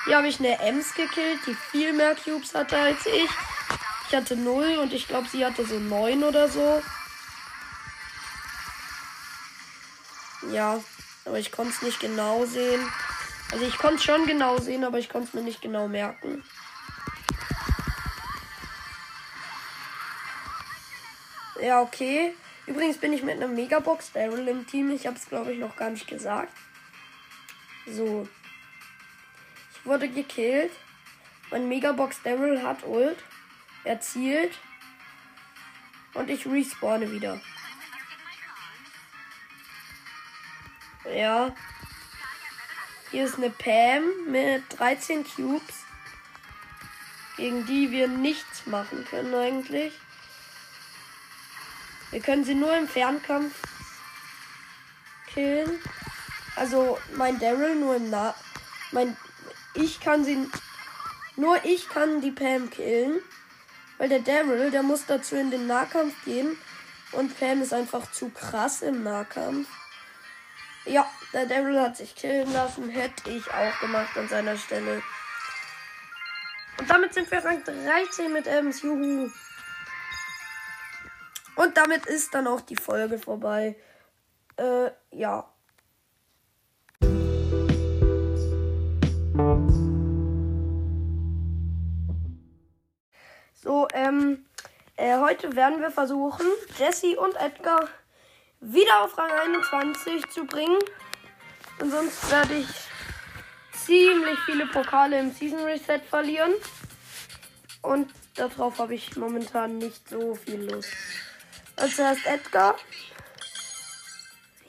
Hier 0.08 0.16
habe 0.16 0.28
ich 0.28 0.38
eine 0.38 0.58
Ems 0.60 0.94
gekillt, 0.94 1.38
die 1.46 1.54
viel 1.54 1.92
mehr 1.92 2.14
Cubes 2.14 2.54
hatte 2.54 2.78
als 2.78 3.04
ich. 3.04 3.28
Ich 4.08 4.16
hatte 4.16 4.36
0 4.36 4.78
und 4.78 4.94
ich 4.94 5.06
glaube, 5.06 5.28
sie 5.28 5.44
hatte 5.44 5.66
so 5.66 5.78
9 5.78 6.24
oder 6.24 6.48
so. 6.48 6.82
Ja, 10.50 10.80
aber 11.26 11.38
ich 11.38 11.52
konnte 11.52 11.74
es 11.74 11.82
nicht 11.82 12.00
genau 12.00 12.46
sehen. 12.46 12.80
Also 13.52 13.66
ich 13.66 13.76
konnte 13.76 13.96
es 13.96 14.04
schon 14.04 14.24
genau 14.24 14.56
sehen, 14.58 14.82
aber 14.82 14.98
ich 14.98 15.10
konnte 15.10 15.28
es 15.28 15.34
mir 15.34 15.42
nicht 15.42 15.60
genau 15.60 15.88
merken. 15.88 16.42
Ja, 21.60 21.82
okay. 21.82 22.34
Übrigens 22.66 22.96
bin 22.96 23.12
ich 23.12 23.22
mit 23.22 23.36
einer 23.36 23.48
Megabox 23.48 24.12
Daryl 24.12 24.48
im 24.48 24.66
Team. 24.66 24.90
Ich 24.90 25.06
habe 25.06 25.18
es, 25.18 25.26
glaube 25.26 25.52
ich, 25.52 25.58
noch 25.58 25.76
gar 25.76 25.90
nicht 25.90 26.06
gesagt. 26.06 26.56
So 27.86 28.26
wurde 29.84 30.08
gekillt. 30.08 30.72
Mein 31.50 31.68
Megabox 31.68 32.22
Daryl 32.22 32.62
hat 32.62 32.84
Ult. 32.84 33.18
Er 33.84 34.00
zielt. 34.00 34.58
Und 36.14 36.30
ich 36.30 36.46
respawne 36.46 37.10
wieder. 37.10 37.40
Ja. 41.14 41.54
Hier 43.10 43.24
ist 43.24 43.36
eine 43.36 43.50
Pam 43.50 44.02
mit 44.30 44.62
13 44.78 45.24
Cubes. 45.24 45.84
Gegen 47.36 47.64
die 47.66 47.90
wir 47.90 48.08
nichts 48.08 48.66
machen 48.66 49.06
können 49.08 49.34
eigentlich. 49.34 49.94
Wir 52.10 52.20
können 52.20 52.44
sie 52.44 52.54
nur 52.54 52.76
im 52.76 52.88
Fernkampf 52.88 53.54
killen. 55.32 55.78
Also 56.56 56.98
mein 57.14 57.38
Daryl 57.38 57.76
nur 57.76 57.96
im 57.96 58.10
nah 58.10 58.34
mein 58.90 59.16
ich 59.78 60.00
kann 60.00 60.24
sie. 60.24 60.48
Nur 61.36 61.64
ich 61.64 61.88
kann 61.88 62.20
die 62.20 62.32
Pam 62.32 62.70
killen. 62.70 63.20
Weil 63.98 64.08
der 64.08 64.20
Daryl, 64.20 64.70
der 64.70 64.82
muss 64.82 65.06
dazu 65.06 65.36
in 65.36 65.50
den 65.50 65.66
Nahkampf 65.66 66.14
gehen. 66.24 66.56
Und 67.12 67.38
Pam 67.38 67.62
ist 67.62 67.72
einfach 67.72 68.10
zu 68.12 68.28
krass 68.30 68.82
im 68.82 69.02
Nahkampf. 69.02 69.68
Ja, 70.84 71.08
der 71.32 71.46
Daryl 71.46 71.80
hat 71.80 71.96
sich 71.96 72.14
killen 72.14 72.52
lassen. 72.52 72.88
Hätte 72.88 73.30
ich 73.30 73.50
auch 73.52 73.80
gemacht 73.80 74.16
an 74.16 74.28
seiner 74.28 74.56
Stelle. 74.56 75.02
Und 76.78 76.88
damit 76.88 77.14
sind 77.14 77.30
wir 77.30 77.44
Rang 77.44 77.62
13 77.64 78.32
mit 78.32 78.46
Ems. 78.46 78.82
Juhu. 78.82 79.30
Und 81.56 81.76
damit 81.76 82.06
ist 82.06 82.34
dann 82.34 82.46
auch 82.46 82.60
die 82.60 82.76
Folge 82.76 83.18
vorbei. 83.18 83.76
Äh, 84.56 84.90
ja. 85.10 85.52
So, 93.68 93.86
ähm, 93.92 94.46
äh, 94.96 95.18
heute 95.18 95.54
werden 95.54 95.82
wir 95.82 95.90
versuchen, 95.90 96.46
Jesse 96.78 97.20
und 97.20 97.36
Edgar 97.36 97.86
wieder 98.60 99.02
auf 99.02 99.18
Rang 99.18 99.30
21 99.30 100.26
zu 100.30 100.46
bringen. 100.46 100.78
Und 101.78 101.90
sonst 101.90 102.30
werde 102.30 102.54
ich 102.54 102.68
ziemlich 103.78 104.38
viele 104.46 104.64
Pokale 104.68 105.18
im 105.20 105.32
Season 105.32 105.58
Reset 105.64 106.00
verlieren. 106.08 106.54
Und 107.82 108.10
darauf 108.36 108.78
habe 108.78 108.94
ich 108.94 109.14
momentan 109.18 109.76
nicht 109.76 110.08
so 110.08 110.34
viel 110.34 110.62
Lust. 110.70 110.88
Als 111.76 111.98
erst 111.98 112.24
Edgar. 112.24 112.74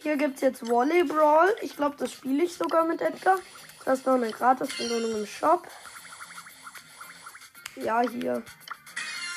Hier 0.03 0.17
gibt 0.17 0.35
es 0.35 0.41
jetzt 0.41 0.67
Volley 0.67 1.05
Brawl. 1.05 1.55
Ich 1.61 1.77
glaube, 1.77 1.95
das 1.97 2.11
spiele 2.11 2.43
ich 2.43 2.53
sogar 2.53 2.83
mit 2.83 2.99
Edgar. 2.99 3.39
Das 3.85 3.99
ist 3.99 4.05
noch 4.05 4.15
eine 4.15 4.29
Gratis-Belohnung 4.29 5.21
im 5.21 5.25
Shop. 5.25 5.65
Ja, 7.77 8.01
hier. 8.01 8.43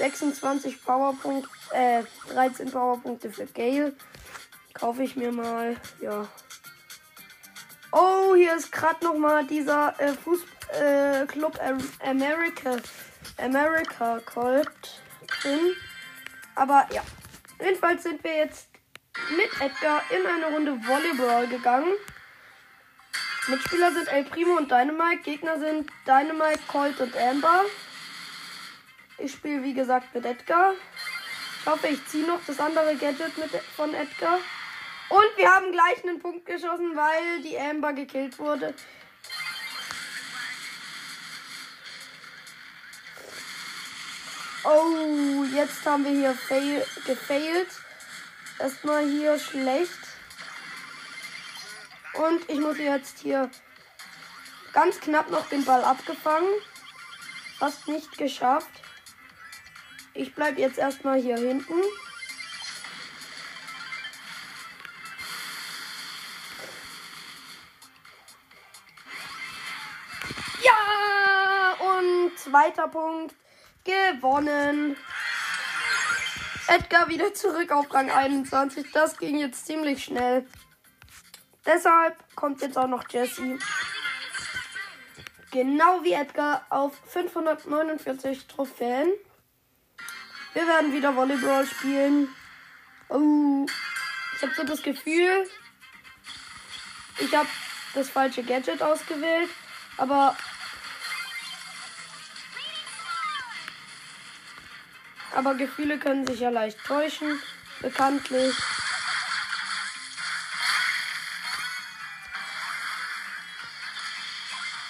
26 0.02 0.85
Powerpunkte, 0.85 1.49
äh, 1.71 2.02
13 2.32 2.73
Powerpunkte 2.73 3.30
für 3.30 3.47
Gale. 3.47 3.94
Kaufe 4.75 5.04
ich 5.04 5.14
mir 5.14 5.30
mal, 5.30 5.76
ja. 6.00 6.26
Oh, 7.92 8.35
hier 8.35 8.56
ist 8.56 8.73
gerade 8.73 9.04
noch 9.04 9.16
mal 9.16 9.47
dieser 9.47 9.94
äh, 10.00 10.12
Fuß 10.14 10.40
äh, 10.73 11.25
America 12.04 12.78
America 13.38 14.18
Colt 14.26 14.68
drin. 15.28 15.76
Aber 16.56 16.88
ja, 16.92 17.02
jedenfalls 17.61 18.02
sind 18.02 18.25
wir 18.25 18.35
jetzt 18.38 18.71
mit 19.37 19.61
Edgar 19.61 20.02
in 20.11 20.26
eine 20.26 20.52
Runde 20.52 20.85
Volleyball 20.85 21.47
gegangen. 21.47 21.92
Mitspieler 23.47 23.92
sind 23.92 24.09
El 24.09 24.25
Primo 24.25 24.56
und 24.56 24.68
Dynamite. 24.68 25.23
Gegner 25.23 25.61
sind 25.61 25.88
Dynamite, 26.06 26.61
Colt 26.66 27.00
und 27.00 27.16
Amber. 27.16 27.62
Ich 29.19 29.33
spiele 29.33 29.62
wie 29.62 29.75
gesagt 29.75 30.14
mit 30.14 30.25
Edgar. 30.25 30.75
Ich 31.61 31.66
hoffe, 31.66 31.88
ich 31.88 32.07
ziehe 32.09 32.26
noch 32.26 32.40
das 32.47 32.59
andere 32.59 32.97
Gadget 32.97 33.37
mit, 33.38 33.50
von 33.76 33.95
Edgar. 33.95 34.38
Und 35.09 35.37
wir 35.37 35.49
haben 35.49 35.71
gleich 35.71 36.02
einen 36.02 36.19
Punkt 36.19 36.47
geschossen, 36.47 36.97
weil 36.97 37.42
die 37.42 37.59
Amber 37.59 37.92
gekillt 37.92 38.38
wurde. 38.38 38.75
Oh, 44.64 45.45
jetzt 45.54 45.85
haben 45.85 46.04
wir 46.04 46.12
hier 46.12 46.35
fail, 46.35 46.87
gefailt. 47.04 47.69
Erstmal 48.59 49.04
hier 49.04 49.38
schlecht. 49.38 49.99
Und 52.14 52.49
ich 52.49 52.61
muss 52.61 52.78
jetzt 52.78 53.19
hier 53.19 53.50
ganz 54.73 55.00
knapp 55.00 55.31
noch 55.31 55.49
den 55.49 55.64
Ball 55.64 55.83
abgefangen. 55.85 56.49
Fast 57.59 57.88
nicht 57.88 58.16
geschafft. 58.16 58.71
Ich 60.14 60.35
bleibe 60.35 60.61
jetzt 60.61 60.78
erstmal 60.78 61.21
hier 61.21 61.37
hinten. 61.37 61.75
Ja! 70.62 71.76
Und 71.99 72.38
zweiter 72.38 72.88
Punkt. 72.88 73.35
Gewonnen. 73.85 74.97
Edgar 76.69 77.09
wieder 77.09 77.35
zurück 77.35 77.73
auf 77.73 77.92
Rang 77.92 78.11
21. 78.11 78.92
Das 78.92 79.19
ging 79.19 79.38
jetzt 79.38 79.66
ziemlich 79.66 80.04
schnell. 80.04 80.47
Deshalb 81.64 82.16
kommt 82.35 82.61
jetzt 82.61 82.76
auch 82.76 82.87
noch 82.87 83.09
Jesse. 83.09 83.59
Genau 85.50 86.02
wie 86.02 86.12
Edgar 86.12 86.64
auf 86.71 86.92
549 87.09 88.47
Trophäen. 88.47 89.12
Wir 90.54 90.66
werden 90.66 90.92
wieder 90.92 91.16
Volleyball 91.16 91.66
spielen. 91.66 92.29
Oh, 93.09 93.66
ich 94.37 94.42
habe 94.42 94.55
so 94.55 94.64
das 94.64 94.83
Gefühl, 94.83 95.48
ich 97.18 97.35
habe 97.35 97.48
das 97.94 98.11
falsche 98.11 98.42
Gadget 98.42 98.83
ausgewählt, 98.83 99.48
aber 99.96 100.37
aber 105.35 105.55
Gefühle 105.55 105.98
können 105.98 106.27
sich 106.27 106.40
ja 106.40 106.50
leicht 106.50 106.83
täuschen, 106.85 107.40
bekanntlich. 107.81 108.55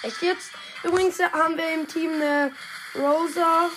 Echt 0.01 0.21
jetzt? 0.21 0.51
Übrigens 0.83 1.17
haben 1.19 1.57
wir 1.57 1.73
im 1.73 1.87
Team 1.87 2.11
eine 2.13 2.51
Rosa, 2.93 3.69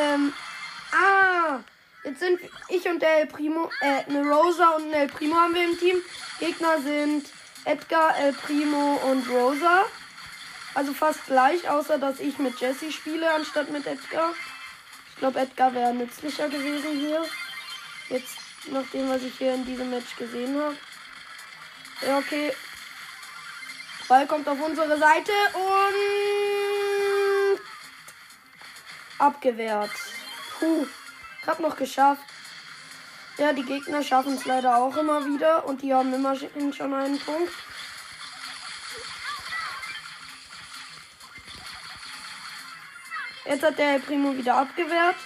Ähm, 0.00 0.32
ah, 0.92 1.58
jetzt 2.04 2.20
sind 2.20 2.40
ich 2.68 2.88
und 2.88 3.00
der 3.00 3.20
El 3.20 3.26
Primo, 3.26 3.70
äh, 3.80 4.04
eine 4.08 4.26
Rosa 4.26 4.70
und 4.76 4.86
ein 4.86 4.92
El 4.92 5.08
Primo 5.08 5.36
haben 5.36 5.54
wir 5.54 5.64
im 5.64 5.78
Team. 5.78 5.96
Gegner 6.38 6.80
sind 6.80 7.26
Edgar, 7.64 8.16
El 8.16 8.32
Primo 8.32 9.00
und 9.10 9.28
Rosa. 9.28 9.84
Also 10.74 10.94
fast 10.94 11.26
gleich, 11.26 11.68
außer 11.68 11.98
dass 11.98 12.20
ich 12.20 12.38
mit 12.38 12.58
Jesse 12.60 12.90
spiele 12.92 13.30
anstatt 13.30 13.70
mit 13.70 13.86
Edgar. 13.86 14.32
Ich 15.10 15.16
glaube, 15.16 15.40
Edgar 15.40 15.74
wäre 15.74 15.92
nützlicher 15.92 16.48
gewesen 16.48 16.98
hier. 16.98 17.22
Jetzt, 18.08 18.38
nachdem 18.70 19.10
was 19.10 19.22
ich 19.22 19.36
hier 19.36 19.54
in 19.54 19.66
diesem 19.66 19.90
Match 19.90 20.16
gesehen 20.16 20.58
habe. 20.58 20.76
Ja, 22.06 22.18
okay. 22.18 22.52
Ball 24.08 24.26
kommt 24.26 24.48
auf 24.48 24.58
unsere 24.60 24.98
Seite 24.98 25.32
und 25.54 26.29
Abgewehrt. 29.20 29.90
Puh. 30.58 30.86
Hab 31.46 31.60
noch 31.60 31.76
geschafft. 31.76 32.22
Ja, 33.38 33.52
die 33.52 33.64
Gegner 33.64 34.02
schaffen 34.02 34.34
es 34.34 34.44
leider 34.44 34.76
auch 34.76 34.96
immer 34.96 35.24
wieder 35.24 35.64
und 35.66 35.82
die 35.82 35.94
haben 35.94 36.12
immerhin 36.12 36.72
schon 36.72 36.92
einen 36.92 37.18
Punkt. 37.18 37.52
Jetzt 43.44 43.62
hat 43.62 43.78
der 43.78 43.98
Primo 43.98 44.36
wieder 44.36 44.56
abgewehrt. 44.56 45.16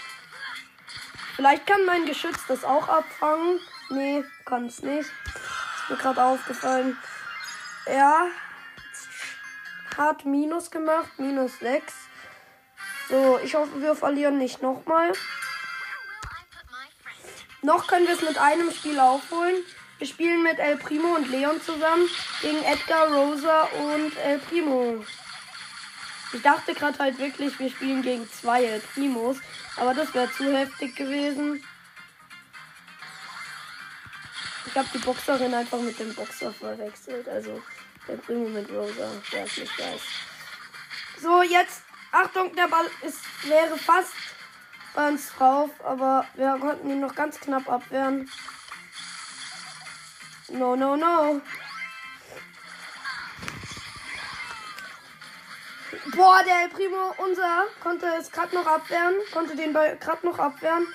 Vielleicht 1.37 1.67
kann 1.67 1.85
mein 1.85 2.07
Geschütz 2.07 2.47
das 2.49 2.65
auch 2.65 2.89
abfangen. 2.89 3.61
Nee, 3.91 4.25
kann 4.45 4.67
es 4.67 4.83
nicht. 4.83 5.11
Ist 5.11 5.91
mir 5.91 5.97
gerade 5.97 6.23
aufgefallen. 6.23 6.97
Ja. 7.87 8.27
Hat 9.97 10.25
Minus 10.25 10.71
gemacht. 10.71 11.11
Minus 11.19 11.59
6. 11.59 11.93
So, 13.15 13.39
ich 13.39 13.55
hoffe, 13.55 13.81
wir 13.81 13.95
verlieren 13.95 14.39
nicht 14.39 14.61
nochmal. 14.61 15.13
Noch 17.63 17.87
können 17.87 18.09
wir 18.09 18.15
es 18.15 18.23
mit 18.23 18.37
einem 18.39 18.73
Spiel 18.73 18.99
aufholen. 18.99 19.55
Wir 19.99 20.09
spielen 20.09 20.43
mit 20.43 20.59
El 20.59 20.77
Primo 20.79 21.15
und 21.15 21.31
Leon 21.31 21.63
zusammen 21.63 22.11
gegen 22.43 22.61
Edgar, 22.65 23.07
Rosa 23.15 23.69
und 23.79 24.17
El 24.17 24.41
Primo. 24.41 25.05
Ich 26.33 26.43
dachte 26.43 26.75
gerade 26.75 26.99
halt 26.99 27.17
wirklich, 27.21 27.57
wir 27.61 27.71
spielen 27.71 28.03
gegen 28.03 28.29
zwei 28.33 28.65
El 28.65 28.81
Primos, 28.81 29.37
aber 29.77 29.95
das 29.95 30.13
wäre 30.13 30.29
zu 30.33 30.53
heftig 30.53 30.97
gewesen. 30.97 31.63
Ich 34.67 34.75
habe 34.77 34.89
die 34.93 34.99
Boxerin 34.99 35.55
einfach 35.55 35.79
mit 35.79 35.97
dem 36.01 36.13
Boxer 36.17 36.53
verwechselt, 36.53 37.29
also 37.29 37.63
der 38.09 38.17
Primo 38.17 38.49
mit 38.49 38.69
Rosa, 38.71 39.09
wer 39.31 39.45
es 39.45 39.57
nicht 39.57 39.79
weiß. 39.79 40.01
So, 41.23 41.43
jetzt 41.43 41.84
Achtung, 42.15 42.55
der 42.55 42.69
Ball 42.69 42.89
ist, 43.03 43.19
wäre 43.43 43.77
fast 43.77 44.13
bei 44.95 45.09
uns 45.09 45.35
drauf, 45.35 45.71
aber 45.85 46.25
wir 46.35 46.57
konnten 46.61 46.89
ihn 46.89 47.01
noch 47.01 47.17
ganz 47.17 47.41
knapp 47.41 47.69
abwehren. 47.69 48.31
No, 50.49 50.77
no, 50.77 50.95
no. 50.95 51.41
Boah, 56.15 56.45
der 56.45 56.63
El 56.63 56.69
Primo, 56.69 57.15
unser, 57.19 57.65
konnte 57.83 58.07
es 58.21 58.31
gerade 58.31 58.55
noch 58.55 58.67
abwehren. 58.67 59.17
Konnte 59.33 59.57
den 59.57 59.73
Ball 59.73 59.97
gerade 59.97 60.25
noch 60.25 60.39
abwehren. 60.39 60.87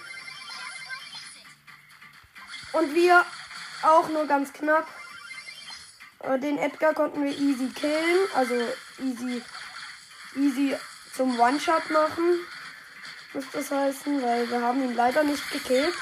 Und 2.72 2.96
wir 2.96 3.26
auch 3.82 4.08
nur 4.08 4.26
ganz 4.26 4.54
knapp. 4.54 4.88
Äh, 6.20 6.40
den 6.40 6.58
Edgar 6.58 6.94
konnten 6.94 7.26
wir 7.26 7.38
easy 7.38 7.68
killen. 7.74 8.20
Also 8.36 8.56
easy, 9.00 9.44
easy 10.38 10.78
zum 11.20 11.38
One-Shot 11.38 11.90
machen. 11.90 12.48
Muss 13.34 13.44
das 13.52 13.70
heißen, 13.70 14.24
weil 14.24 14.50
wir 14.50 14.62
haben 14.62 14.82
ihn 14.82 14.96
leider 14.96 15.22
nicht 15.22 15.52
gekillt. 15.52 15.94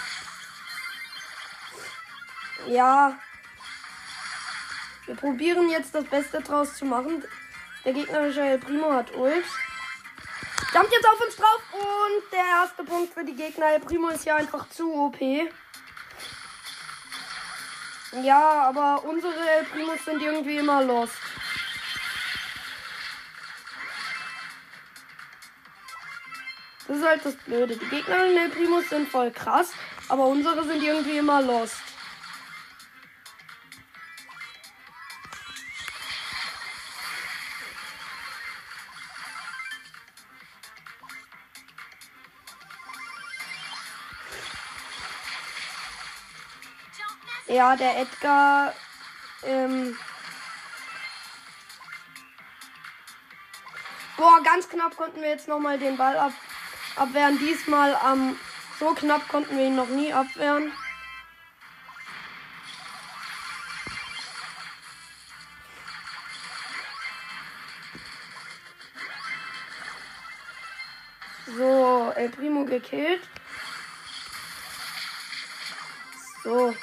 Ja. 2.68 3.18
Wir 5.08 5.16
probieren 5.16 5.70
jetzt 5.70 5.96
das 5.96 6.06
Beste 6.06 6.40
draus 6.40 6.76
zu 6.76 6.86
machen. 6.86 7.24
Der 7.84 7.94
gegnerische 7.94 8.60
Primo 8.64 8.94
hat 8.94 9.12
Ult. 9.16 9.46
Jumpt 10.76 10.92
jetzt 10.92 11.10
auf 11.10 11.20
uns 11.20 11.36
drauf 11.36 11.62
und 11.74 12.32
der 12.32 12.46
erste 12.62 12.84
Punkt 12.84 13.12
für 13.12 13.26
die 13.26 13.36
Gegner. 13.36 13.74
El 13.74 13.80
Primo 13.80 14.10
ist 14.10 14.24
ja 14.24 14.36
einfach 14.36 14.70
zu 14.70 14.94
OP. 14.94 15.20
Ja, 18.22 18.68
aber 18.68 19.04
unsere 19.04 19.34
El 19.34 19.66
Primos 19.66 20.06
sind 20.06 20.22
irgendwie 20.22 20.58
immer 20.58 20.84
lost. 20.84 21.18
Das 26.88 26.98
ist 26.98 27.06
halt 27.06 27.26
das 27.26 27.36
Blöde. 27.36 27.76
Die 27.76 27.86
Gegner 27.86 28.26
in 28.26 28.38
El 28.38 28.50
Primus 28.50 28.88
sind 28.90 29.10
voll 29.10 29.30
krass, 29.32 29.72
aber 30.08 30.26
unsere 30.26 30.64
sind 30.64 30.82
irgendwie 30.82 31.18
immer 31.18 31.42
lost. 31.42 31.76
Ja, 47.48 47.76
der 47.76 48.00
Edgar. 48.00 48.74
Ähm 49.44 49.98
Boah, 54.16 54.42
ganz 54.44 54.68
knapp 54.68 54.96
konnten 54.98 55.22
wir 55.22 55.30
jetzt 55.30 55.48
nochmal 55.48 55.78
den 55.78 55.96
Ball 55.96 56.18
ab 56.18 56.34
abwehren. 56.98 57.40
Diesmal 57.40 57.98
ähm, 58.06 58.38
so 58.80 58.94
knapp 58.94 59.28
konnten 59.28 59.58
wir 59.58 59.66
ihn 59.66 59.76
noch 59.76 59.90
nie 59.90 60.14
abwehren. 60.14 60.72
So, 71.58 72.14
El 72.16 72.30
Primo 72.30 72.66
gekillt. 72.66 73.22
So. 76.44 76.76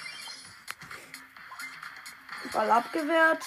Ball 2.52 2.70
abgewehrt. 2.70 3.44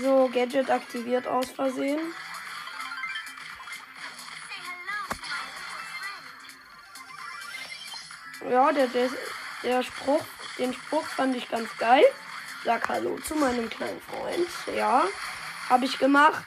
So, 0.00 0.30
Gadget 0.32 0.70
aktiviert 0.70 1.26
aus 1.26 1.50
Versehen. 1.50 2.00
Ja, 8.48 8.72
der, 8.72 8.86
der, 8.86 9.10
der 9.62 9.82
Spruch, 9.82 10.24
den 10.58 10.72
Spruch 10.72 11.04
fand 11.04 11.36
ich 11.36 11.50
ganz 11.50 11.68
geil. 11.76 12.04
Sag 12.64 12.88
Hallo 12.88 13.18
zu 13.18 13.34
meinem 13.34 13.68
kleinen 13.68 14.00
Freund. 14.00 14.48
Ja, 14.74 15.04
habe 15.68 15.84
ich 15.84 15.98
gemacht. 15.98 16.44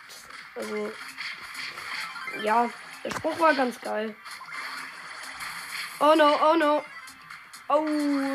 Also, 0.56 0.92
ja, 2.42 2.70
der 3.04 3.12
Spruch 3.12 3.40
war 3.40 3.54
ganz 3.54 3.80
geil. 3.82 4.16
Oh 6.00 6.16
no, 6.16 6.40
oh 6.44 6.56
no. 6.56 6.84
Oh, 7.68 7.82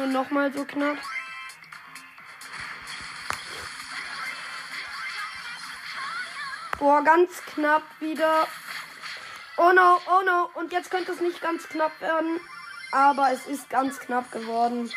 nochmal 0.06 0.52
so 0.52 0.64
knapp. 0.64 0.98
Boah, 6.78 7.02
ganz 7.02 7.42
knapp 7.42 7.82
wieder. 7.98 8.46
Oh 9.56 9.72
no, 9.72 9.98
oh 10.06 10.22
no. 10.24 10.48
Und 10.54 10.72
jetzt 10.72 10.90
könnte 10.90 11.10
es 11.10 11.20
nicht 11.20 11.40
ganz 11.40 11.68
knapp 11.68 12.00
werden. 12.00 12.40
Aber 12.92 13.32
es 13.32 13.46
ist 13.46 13.68
ganz 13.68 13.98
knapp 13.98 14.30
geworden. 14.30 14.90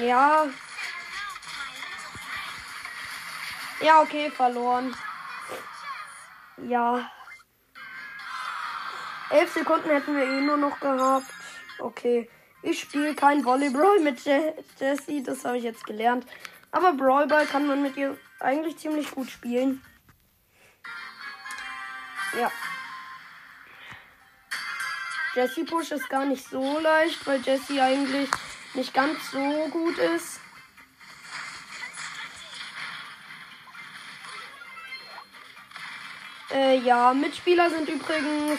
Ja. 0.00 0.46
Ja, 3.80 4.00
okay, 4.00 4.30
verloren. 4.30 4.96
Ja. 6.58 7.10
Elf 9.30 9.52
Sekunden 9.52 9.90
hätten 9.90 10.16
wir 10.16 10.24
eh 10.24 10.40
nur 10.40 10.56
noch 10.56 10.78
gehabt. 10.78 11.26
Okay. 11.78 12.30
Ich 12.66 12.80
spiele 12.80 13.14
kein 13.14 13.44
Volleyball 13.44 14.00
mit 14.00 14.18
Jessie, 14.24 15.22
das 15.22 15.44
habe 15.44 15.56
ich 15.56 15.62
jetzt 15.62 15.86
gelernt. 15.86 16.26
Aber 16.72 16.94
Brawlball 16.94 17.46
kann 17.46 17.68
man 17.68 17.80
mit 17.80 17.96
ihr 17.96 18.18
eigentlich 18.40 18.76
ziemlich 18.76 19.08
gut 19.12 19.30
spielen. 19.30 19.80
Ja. 22.36 22.50
Jessie 25.36 25.62
Push 25.62 25.92
ist 25.92 26.08
gar 26.08 26.24
nicht 26.24 26.44
so 26.48 26.80
leicht, 26.80 27.24
weil 27.24 27.40
Jessie 27.40 27.80
eigentlich 27.80 28.28
nicht 28.74 28.92
ganz 28.92 29.30
so 29.30 29.68
gut 29.70 29.96
ist. 29.98 30.40
Äh, 36.50 36.78
ja, 36.78 37.14
Mitspieler 37.14 37.70
sind 37.70 37.88
übrigens 37.88 38.58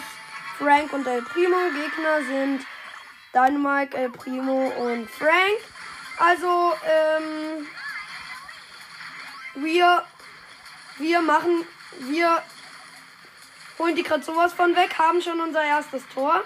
Frank 0.58 0.93
und 0.93 1.06
El 1.06 1.24
Primo. 1.24 1.58
Gegner 1.74 2.24
sind 2.26 2.65
Dynamite, 3.34 3.98
El 3.98 4.10
Primo 4.10 4.68
und 4.78 5.10
Frank. 5.10 5.60
Also, 6.18 6.74
ähm, 6.86 7.68
wir, 9.56 10.04
wir 10.98 11.22
machen, 11.22 11.66
wir 12.00 12.42
holen 13.80 13.96
die 13.96 14.04
gerade 14.04 14.24
sowas 14.24 14.54
von 14.54 14.76
weg, 14.76 14.98
haben 14.98 15.22
schon 15.22 15.40
unser 15.40 15.63
erstes 15.63 16.04
Tor. 16.13 16.44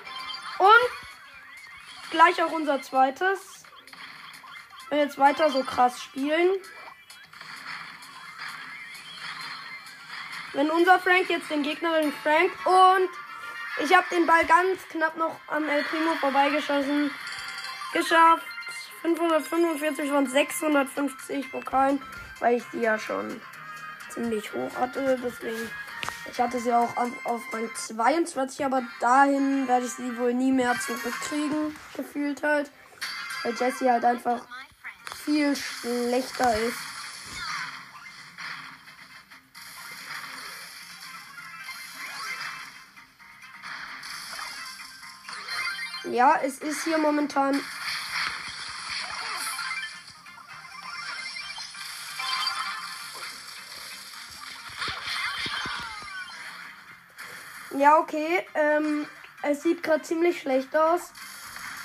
Und 0.57 2.11
gleich 2.11 2.41
auch 2.43 2.51
unser 2.51 2.81
zweites. 2.81 3.63
Wenn 4.89 4.99
wir 4.99 5.05
jetzt 5.05 5.17
weiter 5.17 5.49
so 5.49 5.63
krass 5.63 6.01
spielen. 6.01 6.49
Wenn 10.53 10.69
unser 10.69 10.99
Frank 10.99 11.29
jetzt 11.29 11.49
den 11.49 11.63
Gegnerin 11.63 12.11
Frank 12.23 12.51
und 12.65 13.09
ich 13.83 13.95
habe 13.95 14.05
den 14.11 14.25
Ball 14.25 14.45
ganz 14.45 14.79
knapp 14.89 15.17
noch 15.17 15.35
am 15.47 15.67
El 15.67 15.83
Primo 15.83 16.13
vorbeigeschossen. 16.19 17.11
Geschafft. 17.93 18.45
545 19.01 20.09
von 20.11 20.27
650 20.27 21.51
Pokalen, 21.51 21.99
weil 22.39 22.57
ich 22.57 22.63
die 22.71 22.81
ja 22.81 22.99
schon 22.99 23.41
ziemlich 24.09 24.53
hoch 24.53 24.69
hatte. 24.79 25.19
Deswegen, 25.23 25.69
ich 26.31 26.39
hatte 26.39 26.59
sie 26.59 26.71
auch 26.71 26.95
auf, 26.95 27.09
auf 27.23 27.41
Rang 27.51 27.69
22, 27.73 28.63
aber 28.63 28.83
dahin 28.99 29.67
werde 29.67 29.87
ich 29.87 29.93
sie 29.93 30.17
wohl 30.19 30.35
nie 30.35 30.51
mehr 30.51 30.75
zurückkriegen, 30.79 31.75
gefühlt 31.95 32.43
halt. 32.43 32.71
Weil 33.43 33.55
Jessie 33.55 33.89
halt 33.89 34.05
einfach 34.05 34.45
viel 35.25 35.55
schlechter 35.55 36.55
ist. 36.59 36.77
Ja, 46.11 46.37
es 46.43 46.57
ist 46.57 46.83
hier 46.83 46.97
momentan. 46.97 47.57
Ja, 57.77 57.97
okay. 57.97 58.45
Ähm, 58.55 59.07
es 59.41 59.63
sieht 59.63 59.81
gerade 59.83 60.01
ziemlich 60.01 60.41
schlecht 60.41 60.75
aus. 60.75 61.13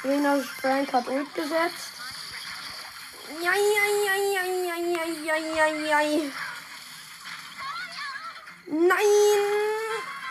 Rena 0.02 0.38
Frank 0.60 0.92
hat 0.92 1.06
Ult 1.06 1.32
gesetzt. 1.32 1.92
Nein! 8.66 9.02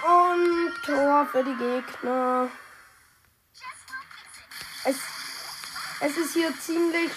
Und 0.03 0.73
Tor 0.84 1.27
für 1.31 1.45
die 1.45 1.55
Gegner. 1.55 2.49
Es, 4.86 4.98
es 6.00 6.17
ist 6.17 6.34
hier 6.34 6.58
ziemlich 6.60 7.12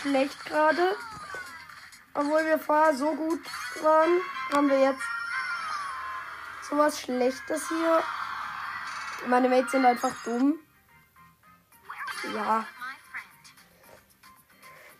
schlecht 0.00 0.44
gerade. 0.44 0.96
Obwohl 2.14 2.44
wir 2.44 2.58
vorher 2.58 2.94
so 2.94 3.14
gut 3.14 3.40
waren, 3.82 4.20
haben 4.52 4.68
wir 4.68 4.80
jetzt 4.80 5.02
sowas 6.68 7.00
Schlechtes 7.00 7.68
hier. 7.68 8.02
Meine 9.26 9.48
Mates 9.48 9.70
sind 9.70 9.86
einfach 9.86 10.12
dumm. 10.24 10.58
Ja. 12.34 12.66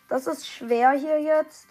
Das 0.08 0.26
ist 0.26 0.48
schwer 0.48 0.92
hier 0.92 1.20
jetzt. 1.20 1.66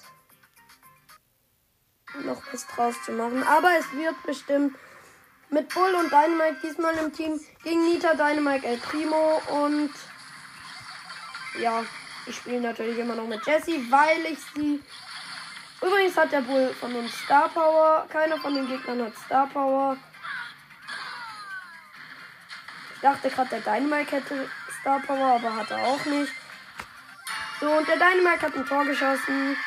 Noch 2.24 2.42
was 2.52 2.68
draus 2.68 2.96
zu 3.06 3.12
machen. 3.12 3.44
Aber 3.44 3.70
es 3.78 3.92
wird 3.94 4.22
bestimmt 4.24 4.76
mit 5.50 5.74
Bull 5.74 5.96
und 5.96 6.12
Dynamite 6.12 6.60
diesmal 6.64 6.96
im 6.96 7.14
Team 7.14 7.40
gegen 7.64 7.86
Nita, 7.86 8.14
Dynamite, 8.14 8.66
El 8.66 8.78
Primo 8.78 9.42
und 9.64 9.92
ja, 11.58 11.84
ich 12.26 12.36
spiele 12.36 12.62
natürlich 12.62 12.98
immer 13.00 13.16
noch 13.16 13.28
mit 13.28 13.46
Jessie, 13.46 13.86
weil 13.90 14.26
ich 14.32 14.40
sie. 14.54 14.84
Übrigens 15.82 16.18
hat 16.18 16.32
der 16.32 16.42
Bull 16.42 16.74
von 16.80 16.94
uns 16.96 17.14
Star 17.22 17.50
Power. 17.50 18.06
Keiner 18.10 18.38
von 18.38 18.54
den 18.54 18.68
Gegnern 18.68 19.06
hat 19.06 19.14
Star 19.26 19.48
Power. 19.48 19.98
Ich 22.96 23.02
dachte 23.02 23.30
gerade, 23.30 23.50
der 23.50 23.62
Dynamite 23.62 24.18
hätte 24.18 24.50
Star 24.82 25.00
Power, 25.00 25.36
aber 25.36 25.56
hat 25.56 25.72
er 25.72 25.88
auch 25.88 26.06
nicht. 26.06 26.34
So, 27.60 27.72
und 27.72 27.88
der 27.88 27.96
Dynamite 27.96 28.42
hat 28.42 28.56
ein 28.56 28.66
Tor 28.66 28.86
geschossen. 28.86 29.58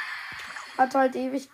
Hat 0.76 0.94
halt 0.94 1.16
ewig. 1.16 1.48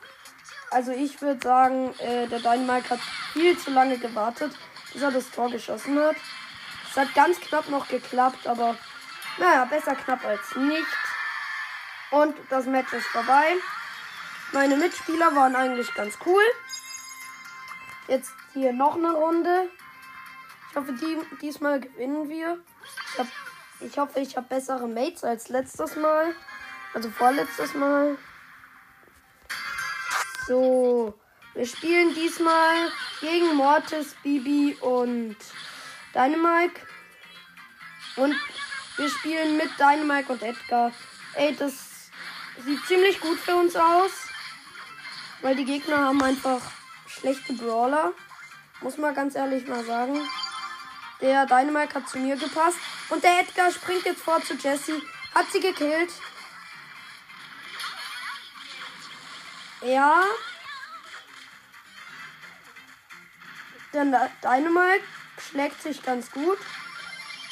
Also 0.71 0.93
ich 0.93 1.23
würde 1.23 1.41
sagen, 1.43 1.95
äh, 2.01 2.27
der 2.27 2.41
Dynamite 2.41 2.91
hat 2.91 3.01
viel 3.33 3.57
zu 3.57 3.71
lange 3.71 3.97
gewartet, 3.97 4.53
bis 4.93 5.01
er 5.01 5.13
das 5.13 5.31
Tor 5.31 5.51
geschossen 5.51 5.99
hat. 5.99 6.17
Es 6.91 6.97
hat 6.97 7.15
ganz 7.15 7.41
knapp 7.41 7.69
noch 7.69 7.87
geklappt, 7.89 8.47
aber 8.47 8.77
naja, 9.39 9.65
besser 9.65 9.95
knapp 9.95 10.25
als 10.25 10.55
nicht. 10.57 10.87
Und 12.11 12.37
das 12.51 12.67
Match 12.67 12.93
ist 12.93 13.07
vorbei. 13.07 13.57
Meine 14.53 14.77
Mitspieler 14.77 15.35
waren 15.37 15.55
eigentlich 15.55 15.93
ganz 15.95 16.19
cool. 16.25 16.43
Jetzt 18.07 18.33
hier 18.55 18.73
noch 18.73 18.97
eine 18.97 19.13
Runde. 19.13 19.69
Ich 20.71 20.77
hoffe, 20.77 20.93
die, 20.93 21.19
diesmal 21.43 21.81
gewinnen 21.81 22.29
wir. 22.29 22.59
Ich, 23.13 23.19
hab, 23.19 23.27
ich 23.81 23.99
hoffe, 23.99 24.21
ich 24.21 24.37
habe 24.37 24.47
bessere 24.49 24.89
Mates 24.89 25.23
als 25.25 25.51
letztes 25.51 25.97
Mal. 25.97 26.35
Also 26.95 27.11
vorletztes 27.11 27.75
Mal. 27.75 28.17
So. 30.47 31.19
Wir 31.55 31.67
spielen 31.67 32.15
diesmal 32.15 32.91
gegen 33.21 33.55
Mortis, 33.57 34.15
Bibi 34.23 34.77
und 34.81 35.37
Dynamike. 36.15 36.81
Und 38.17 38.35
wir 38.99 39.09
spielen 39.09 39.57
mit 39.57 39.71
Dynamike 39.79 40.33
und 40.33 40.43
Edgar. 40.43 40.93
Ey, 41.35 41.55
das 41.55 42.11
sieht 42.65 42.85
ziemlich 42.87 43.21
gut 43.21 43.39
für 43.39 43.55
uns 43.55 43.77
aus. 43.77 44.11
Weil 45.41 45.55
die 45.55 45.65
Gegner 45.65 45.99
haben 45.99 46.21
einfach 46.21 46.61
schlechte 47.07 47.53
Brawler. 47.53 48.13
Muss 48.81 48.99
man 48.99 49.15
ganz 49.15 49.37
ehrlich 49.37 49.67
mal 49.69 49.85
sagen. 49.85 50.21
Der 51.21 51.47
Dynamite 51.47 51.95
hat 51.95 52.09
zu 52.09 52.19
mir 52.19 52.37
gepasst. 52.37 52.79
Und 53.09 53.23
der 53.23 53.41
Edgar 53.41 53.71
springt 53.71 54.05
jetzt 54.05 54.23
vor 54.23 54.43
zu 54.43 54.55
Jessie. 54.55 55.01
Hat 55.33 55.47
sie 55.53 55.61
gekillt. 55.61 56.11
Ja. 59.83 60.25
Der 63.93 64.05
Dynamite 64.43 65.05
schlägt 65.39 65.81
sich 65.83 66.03
ganz 66.03 66.33
gut. 66.33 66.59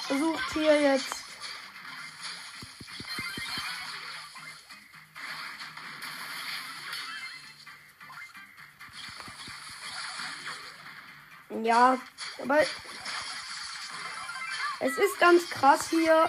Versucht 0.08 0.52
hier 0.52 0.80
jetzt 0.80 1.25
Ja, 11.62 11.98
aber 12.42 12.60
es 14.80 14.98
ist 14.98 15.18
ganz 15.18 15.48
krass 15.48 15.88
hier. 15.90 16.28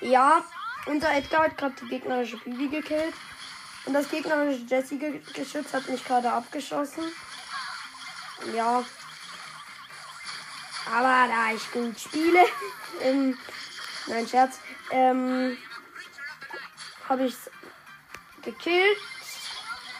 Ja, 0.00 0.44
unser 0.86 1.14
Edgar 1.14 1.44
hat 1.44 1.56
gerade 1.56 1.74
die 1.80 1.88
gegnerische 1.88 2.36
Bibi 2.38 2.68
gekillt. 2.68 3.14
Und 3.86 3.94
das 3.94 4.08
gegnerische 4.10 4.64
Jessie-Geschütz 4.66 5.72
hat 5.72 5.88
mich 5.88 6.04
gerade 6.04 6.30
abgeschossen. 6.30 7.04
Ja, 8.54 8.84
aber 10.86 11.28
da 11.28 11.52
ich 11.54 11.70
gut 11.72 11.98
spiele, 11.98 12.44
ähm, 13.02 13.38
nein, 14.06 14.28
Scherz, 14.28 14.58
ähm, 14.90 15.56
habe 17.08 17.26
ich 17.26 17.34
gekillt. 18.42 18.98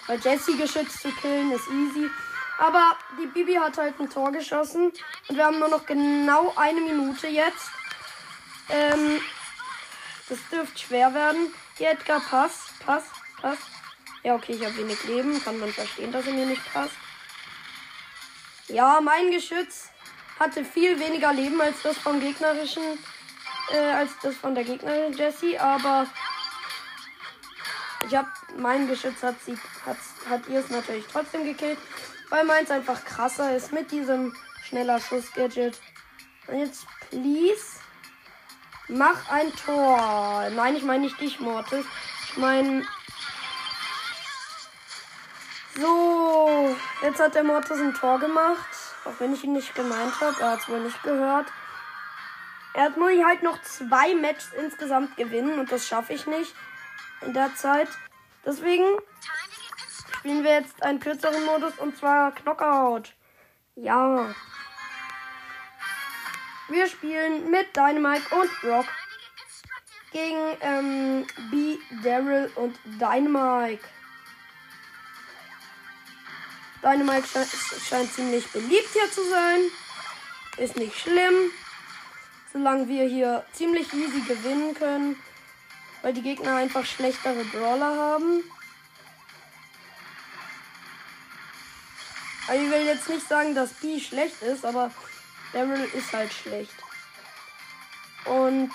Weil 0.06 0.20
Jesse 0.20 0.56
geschützt 0.56 1.00
zu 1.00 1.10
killen 1.12 1.50
ist 1.52 1.66
easy. 1.68 2.10
Aber 2.58 2.96
die 3.18 3.26
Bibi 3.26 3.54
hat 3.54 3.78
halt 3.78 3.98
ein 3.98 4.10
Tor 4.10 4.30
geschossen. 4.32 4.92
Und 5.28 5.36
wir 5.36 5.44
haben 5.44 5.58
nur 5.58 5.68
noch 5.68 5.86
genau 5.86 6.52
eine 6.56 6.80
Minute 6.80 7.26
jetzt. 7.26 7.70
Ähm, 8.68 9.20
das 10.28 10.38
dürfte 10.50 10.78
schwer 10.78 11.14
werden. 11.14 11.52
Hier 11.76 11.90
Edgar, 11.90 12.20
pass, 12.20 12.66
pass, 12.84 13.04
pass. 13.40 13.58
Ja, 14.22 14.34
okay, 14.34 14.52
ich 14.52 14.64
habe 14.64 14.76
wenig 14.76 15.02
Leben. 15.04 15.42
Kann 15.42 15.58
man 15.58 15.72
verstehen, 15.72 16.12
dass 16.12 16.26
er 16.26 16.34
mir 16.34 16.46
nicht 16.46 16.72
passt. 16.72 16.94
Ja, 18.68 19.00
mein 19.00 19.30
Geschütz 19.30 19.88
hatte 20.38 20.64
viel 20.64 20.98
weniger 20.98 21.32
Leben 21.32 21.60
als 21.60 21.82
das 21.82 21.98
vom 21.98 22.20
gegnerischen, 22.20 22.82
äh, 23.72 23.78
als 23.78 24.10
das 24.22 24.36
von 24.36 24.54
der 24.54 24.64
Gegnerin 24.64 25.12
Jessie, 25.12 25.58
aber 25.58 26.06
ich 28.06 28.14
habe 28.14 28.28
mein 28.56 28.86
Geschütz 28.86 29.22
hat 29.22 29.36
sie 29.44 29.56
hat, 29.86 29.96
hat 30.28 30.46
ihr 30.48 30.60
es 30.60 30.70
natürlich 30.70 31.06
trotzdem 31.10 31.44
gekillt, 31.44 31.78
weil 32.28 32.44
meins 32.44 32.70
einfach 32.70 33.04
krasser 33.04 33.56
ist 33.56 33.72
mit 33.72 33.90
diesem 33.90 34.34
schneller 34.62 35.00
Schuss 35.00 35.32
Gadget. 35.32 35.78
Und 36.46 36.58
jetzt 36.58 36.86
please 37.10 37.80
mach 38.88 39.28
ein 39.30 39.52
Tor. 39.64 40.50
Nein, 40.54 40.76
ich 40.76 40.82
meine 40.82 41.04
nicht 41.04 41.20
dich, 41.20 41.40
Mortis. 41.40 41.84
Ich 42.30 42.36
meine 42.36 42.84
so, 45.76 46.76
jetzt 47.02 47.20
hat 47.20 47.34
der 47.34 47.44
Mortis 47.44 47.78
ein 47.78 47.94
Tor 47.94 48.18
gemacht. 48.18 48.83
Auch 49.04 49.20
wenn 49.20 49.34
ich 49.34 49.44
ihn 49.44 49.52
nicht 49.52 49.74
gemeint 49.74 50.20
habe, 50.20 50.40
er 50.40 50.52
hat 50.52 50.60
es 50.60 50.68
wohl 50.68 50.80
nicht 50.80 51.02
gehört. 51.02 51.46
Er 52.74 52.84
hat 52.84 52.96
nur 52.96 53.08
halt 53.08 53.42
noch 53.42 53.60
zwei 53.62 54.14
Matches 54.14 54.52
insgesamt 54.52 55.16
gewinnen 55.16 55.58
und 55.58 55.70
das 55.70 55.86
schaffe 55.86 56.12
ich 56.12 56.26
nicht 56.26 56.54
in 57.20 57.32
der 57.32 57.54
Zeit. 57.54 57.88
Deswegen 58.44 58.84
spielen 60.18 60.42
wir 60.42 60.52
jetzt 60.52 60.82
einen 60.82 61.00
kürzeren 61.00 61.44
Modus 61.44 61.78
und 61.78 61.96
zwar 61.96 62.32
Knockout. 62.32 63.12
Ja. 63.76 64.34
Wir 66.68 66.86
spielen 66.86 67.50
mit 67.50 67.76
Dynamite 67.76 68.34
und 68.34 68.50
Brock 68.62 68.86
gegen 70.12 70.56
ähm, 70.60 71.26
B, 71.50 71.76
Daryl 72.02 72.50
und 72.56 72.78
Dynamite. 72.84 73.84
Dynamite 76.84 77.26
scheint, 77.26 77.48
scheint 77.88 78.12
ziemlich 78.12 78.46
beliebt 78.48 78.90
hier 78.92 79.10
zu 79.10 79.28
sein. 79.28 79.60
Ist 80.58 80.76
nicht 80.76 80.98
schlimm. 80.98 81.50
Solange 82.52 82.86
wir 82.88 83.08
hier 83.08 83.44
ziemlich 83.52 83.92
easy 83.92 84.20
gewinnen 84.20 84.74
können. 84.74 85.16
Weil 86.02 86.12
die 86.12 86.22
Gegner 86.22 86.56
einfach 86.56 86.84
schlechtere 86.84 87.44
Brawler 87.44 87.96
haben. 87.96 88.42
Aber 92.46 92.56
ich 92.56 92.70
will 92.70 92.84
jetzt 92.84 93.08
nicht 93.08 93.26
sagen, 93.26 93.54
dass 93.54 93.72
B 93.72 93.98
schlecht 93.98 94.42
ist, 94.42 94.66
aber 94.66 94.90
Daryl 95.54 95.88
ist 95.94 96.12
halt 96.12 96.32
schlecht. 96.32 96.74
Und 98.26 98.70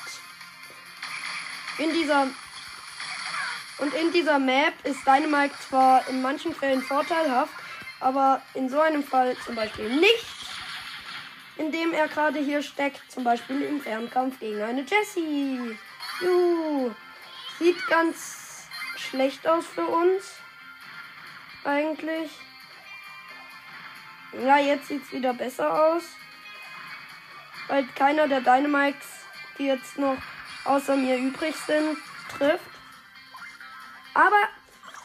in 1.78 1.93
dieser 1.93 2.28
und 3.78 3.93
in 3.93 4.12
dieser 4.12 4.39
Map 4.39 4.74
ist 4.84 5.06
Dynamite 5.06 5.56
zwar 5.69 6.06
in 6.10 6.22
manchen 6.22 6.54
Fällen 6.54 6.82
vorteilhaft, 6.82 7.54
aber 8.00 8.42
in 8.54 8.70
so 8.70 8.80
einem 8.80 9.04
Fall 9.04 9.36
zum 9.46 9.56
Beispiel 9.56 9.90
nicht, 9.90 10.26
indem 11.58 11.94
er 11.94 12.08
gerade 12.08 12.40
hier 12.40 12.62
steckt, 12.64 13.12
zum 13.12 13.24
Beispiel 13.24 13.62
im 13.64 13.82
Fernkampf 13.82 14.40
gegen 14.40 14.62
eine 14.62 14.82
Jessie. 14.82 15.78
Juhu. 16.22 16.92
Sieht 17.60 17.88
ganz 17.88 18.68
schlecht 18.96 19.46
aus 19.48 19.66
für 19.66 19.86
uns. 19.86 20.36
Eigentlich. 21.64 22.32
Ja, 24.32 24.58
jetzt 24.58 24.88
sieht 24.88 25.04
es 25.04 25.12
wieder 25.12 25.34
besser 25.34 25.88
aus. 25.88 26.04
Weil 27.68 27.86
keiner 27.96 28.28
der 28.28 28.42
Dynamics, 28.42 29.08
die 29.58 29.66
jetzt 29.66 29.98
noch 29.98 30.18
außer 30.66 30.96
mir 30.96 31.18
übrig 31.18 31.56
sind, 31.68 31.98
trifft. 32.30 32.64
Aber 34.14 34.42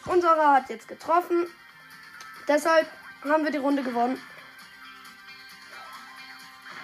unsere 0.06 0.52
hat 0.52 0.70
jetzt 0.70 0.88
getroffen. 0.88 1.46
Deshalb 2.46 2.86
haben 3.24 3.44
wir 3.44 3.50
die 3.50 3.58
Runde 3.58 3.82
gewonnen. 3.82 4.20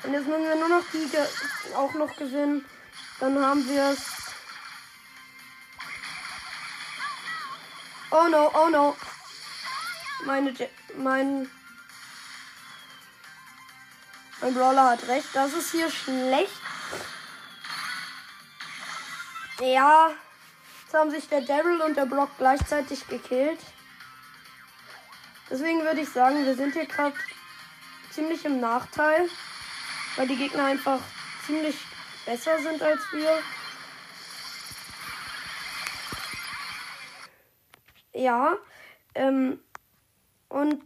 Und 0.02 0.12
jetzt 0.14 0.26
müssen 0.26 0.44
wir 0.44 0.56
nur 0.56 0.68
noch 0.68 0.84
die 0.92 1.76
auch 1.76 1.92
noch 1.94 2.16
gewinnen. 2.16 2.64
Dann 3.20 3.38
haben 3.38 3.68
wir 3.68 3.90
es. 3.90 4.00
Oh 8.10 8.28
no, 8.28 8.50
oh 8.54 8.68
no. 8.70 8.96
Meine, 10.24 10.54
mein, 10.96 11.50
mein 14.40 14.54
Brawler 14.54 14.90
hat 14.90 15.06
recht. 15.06 15.28
Das 15.34 15.52
ist 15.52 15.70
hier 15.70 15.90
schlecht. 15.90 16.60
Ja. 19.60 20.10
Jetzt 20.82 20.94
haben 20.94 21.10
sich 21.10 21.28
der 21.28 21.42
Daryl 21.42 21.80
und 21.82 21.96
der 21.96 22.06
Brock 22.06 22.30
gleichzeitig 22.38 23.06
gekillt. 23.06 23.60
Deswegen 25.50 25.82
würde 25.82 26.00
ich 26.00 26.08
sagen, 26.08 26.46
wir 26.46 26.54
sind 26.54 26.74
hier 26.74 26.86
gerade 26.86 27.16
ziemlich 28.10 28.44
im 28.44 28.60
Nachteil, 28.60 29.28
weil 30.16 30.28
die 30.28 30.36
Gegner 30.36 30.66
einfach 30.66 31.00
ziemlich 31.44 31.76
besser 32.24 32.58
sind 32.60 32.80
als 32.80 33.00
wir. 33.12 33.38
Ja, 38.12 38.56
ähm, 39.14 39.60
und 40.48 40.82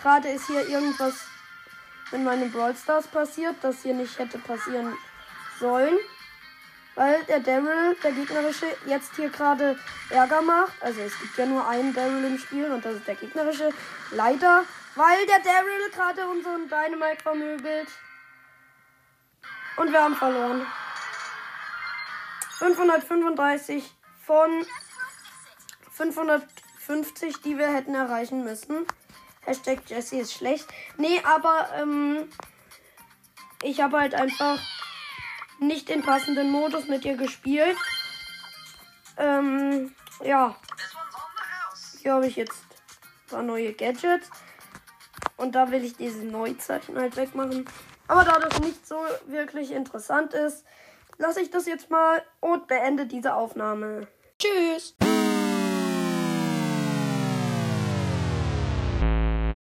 gerade 0.00 0.28
ist 0.28 0.46
hier 0.46 0.68
irgendwas 0.68 1.26
mit 2.12 2.22
meinem 2.22 2.52
Brawl 2.52 2.76
Stars 2.76 3.08
passiert, 3.08 3.56
das 3.62 3.82
hier 3.82 3.94
nicht 3.94 4.16
hätte 4.18 4.38
passieren 4.38 4.96
sollen. 5.58 5.96
Weil 6.94 7.24
der 7.24 7.40
Daryl, 7.40 7.96
der 8.02 8.12
gegnerische, 8.12 8.66
jetzt 8.86 9.16
hier 9.16 9.30
gerade 9.30 9.78
Ärger 10.10 10.42
macht. 10.42 10.74
Also 10.82 11.00
es 11.00 11.18
gibt 11.18 11.38
ja 11.38 11.46
nur 11.46 11.66
einen 11.66 11.94
Daryl 11.94 12.24
im 12.24 12.38
Spiel 12.38 12.70
und 12.70 12.84
das 12.84 12.96
ist 12.96 13.08
der 13.08 13.14
gegnerische. 13.14 13.70
Leider, 14.10 14.64
weil 14.94 15.26
der 15.26 15.38
Daryl 15.38 15.90
gerade 15.90 16.28
unseren 16.28 16.68
Dynamite 16.68 17.22
vermöbelt. 17.22 17.88
Und 19.76 19.90
wir 19.90 20.02
haben 20.02 20.16
verloren. 20.16 20.66
535 22.58 23.90
von 24.24 24.66
550, 25.92 27.40
die 27.40 27.58
wir 27.58 27.72
hätten 27.72 27.94
erreichen 27.94 28.44
müssen. 28.44 28.86
Hashtag 29.44 29.80
Jesse 29.86 30.18
ist 30.18 30.34
schlecht. 30.34 30.68
Nee, 30.98 31.20
aber 31.24 31.70
ähm, 31.80 32.28
ich 33.62 33.80
habe 33.80 33.98
halt 33.98 34.14
einfach 34.14 34.60
nicht 35.62 35.88
den 35.88 36.02
passenden 36.02 36.50
Modus 36.50 36.88
mit 36.88 37.04
ihr 37.04 37.16
gespielt. 37.16 37.76
Ähm, 39.16 39.94
ja. 40.22 40.56
Hier 42.00 42.14
habe 42.14 42.26
ich 42.26 42.36
jetzt 42.36 42.62
ein 43.26 43.30
paar 43.30 43.42
neue 43.42 43.72
Gadgets. 43.72 44.28
Und 45.36 45.54
da 45.54 45.70
will 45.70 45.84
ich 45.84 45.96
diese 45.96 46.24
Neuzeichen 46.24 46.98
halt 46.98 47.16
wegmachen. 47.16 47.64
Aber 48.08 48.24
da 48.24 48.38
das 48.38 48.60
nicht 48.60 48.86
so 48.86 48.96
wirklich 49.26 49.70
interessant 49.70 50.34
ist, 50.34 50.64
lasse 51.18 51.40
ich 51.40 51.50
das 51.50 51.66
jetzt 51.66 51.90
mal 51.90 52.22
und 52.40 52.66
beende 52.66 53.06
diese 53.06 53.34
Aufnahme. 53.34 54.08
Tschüss! 54.38 54.94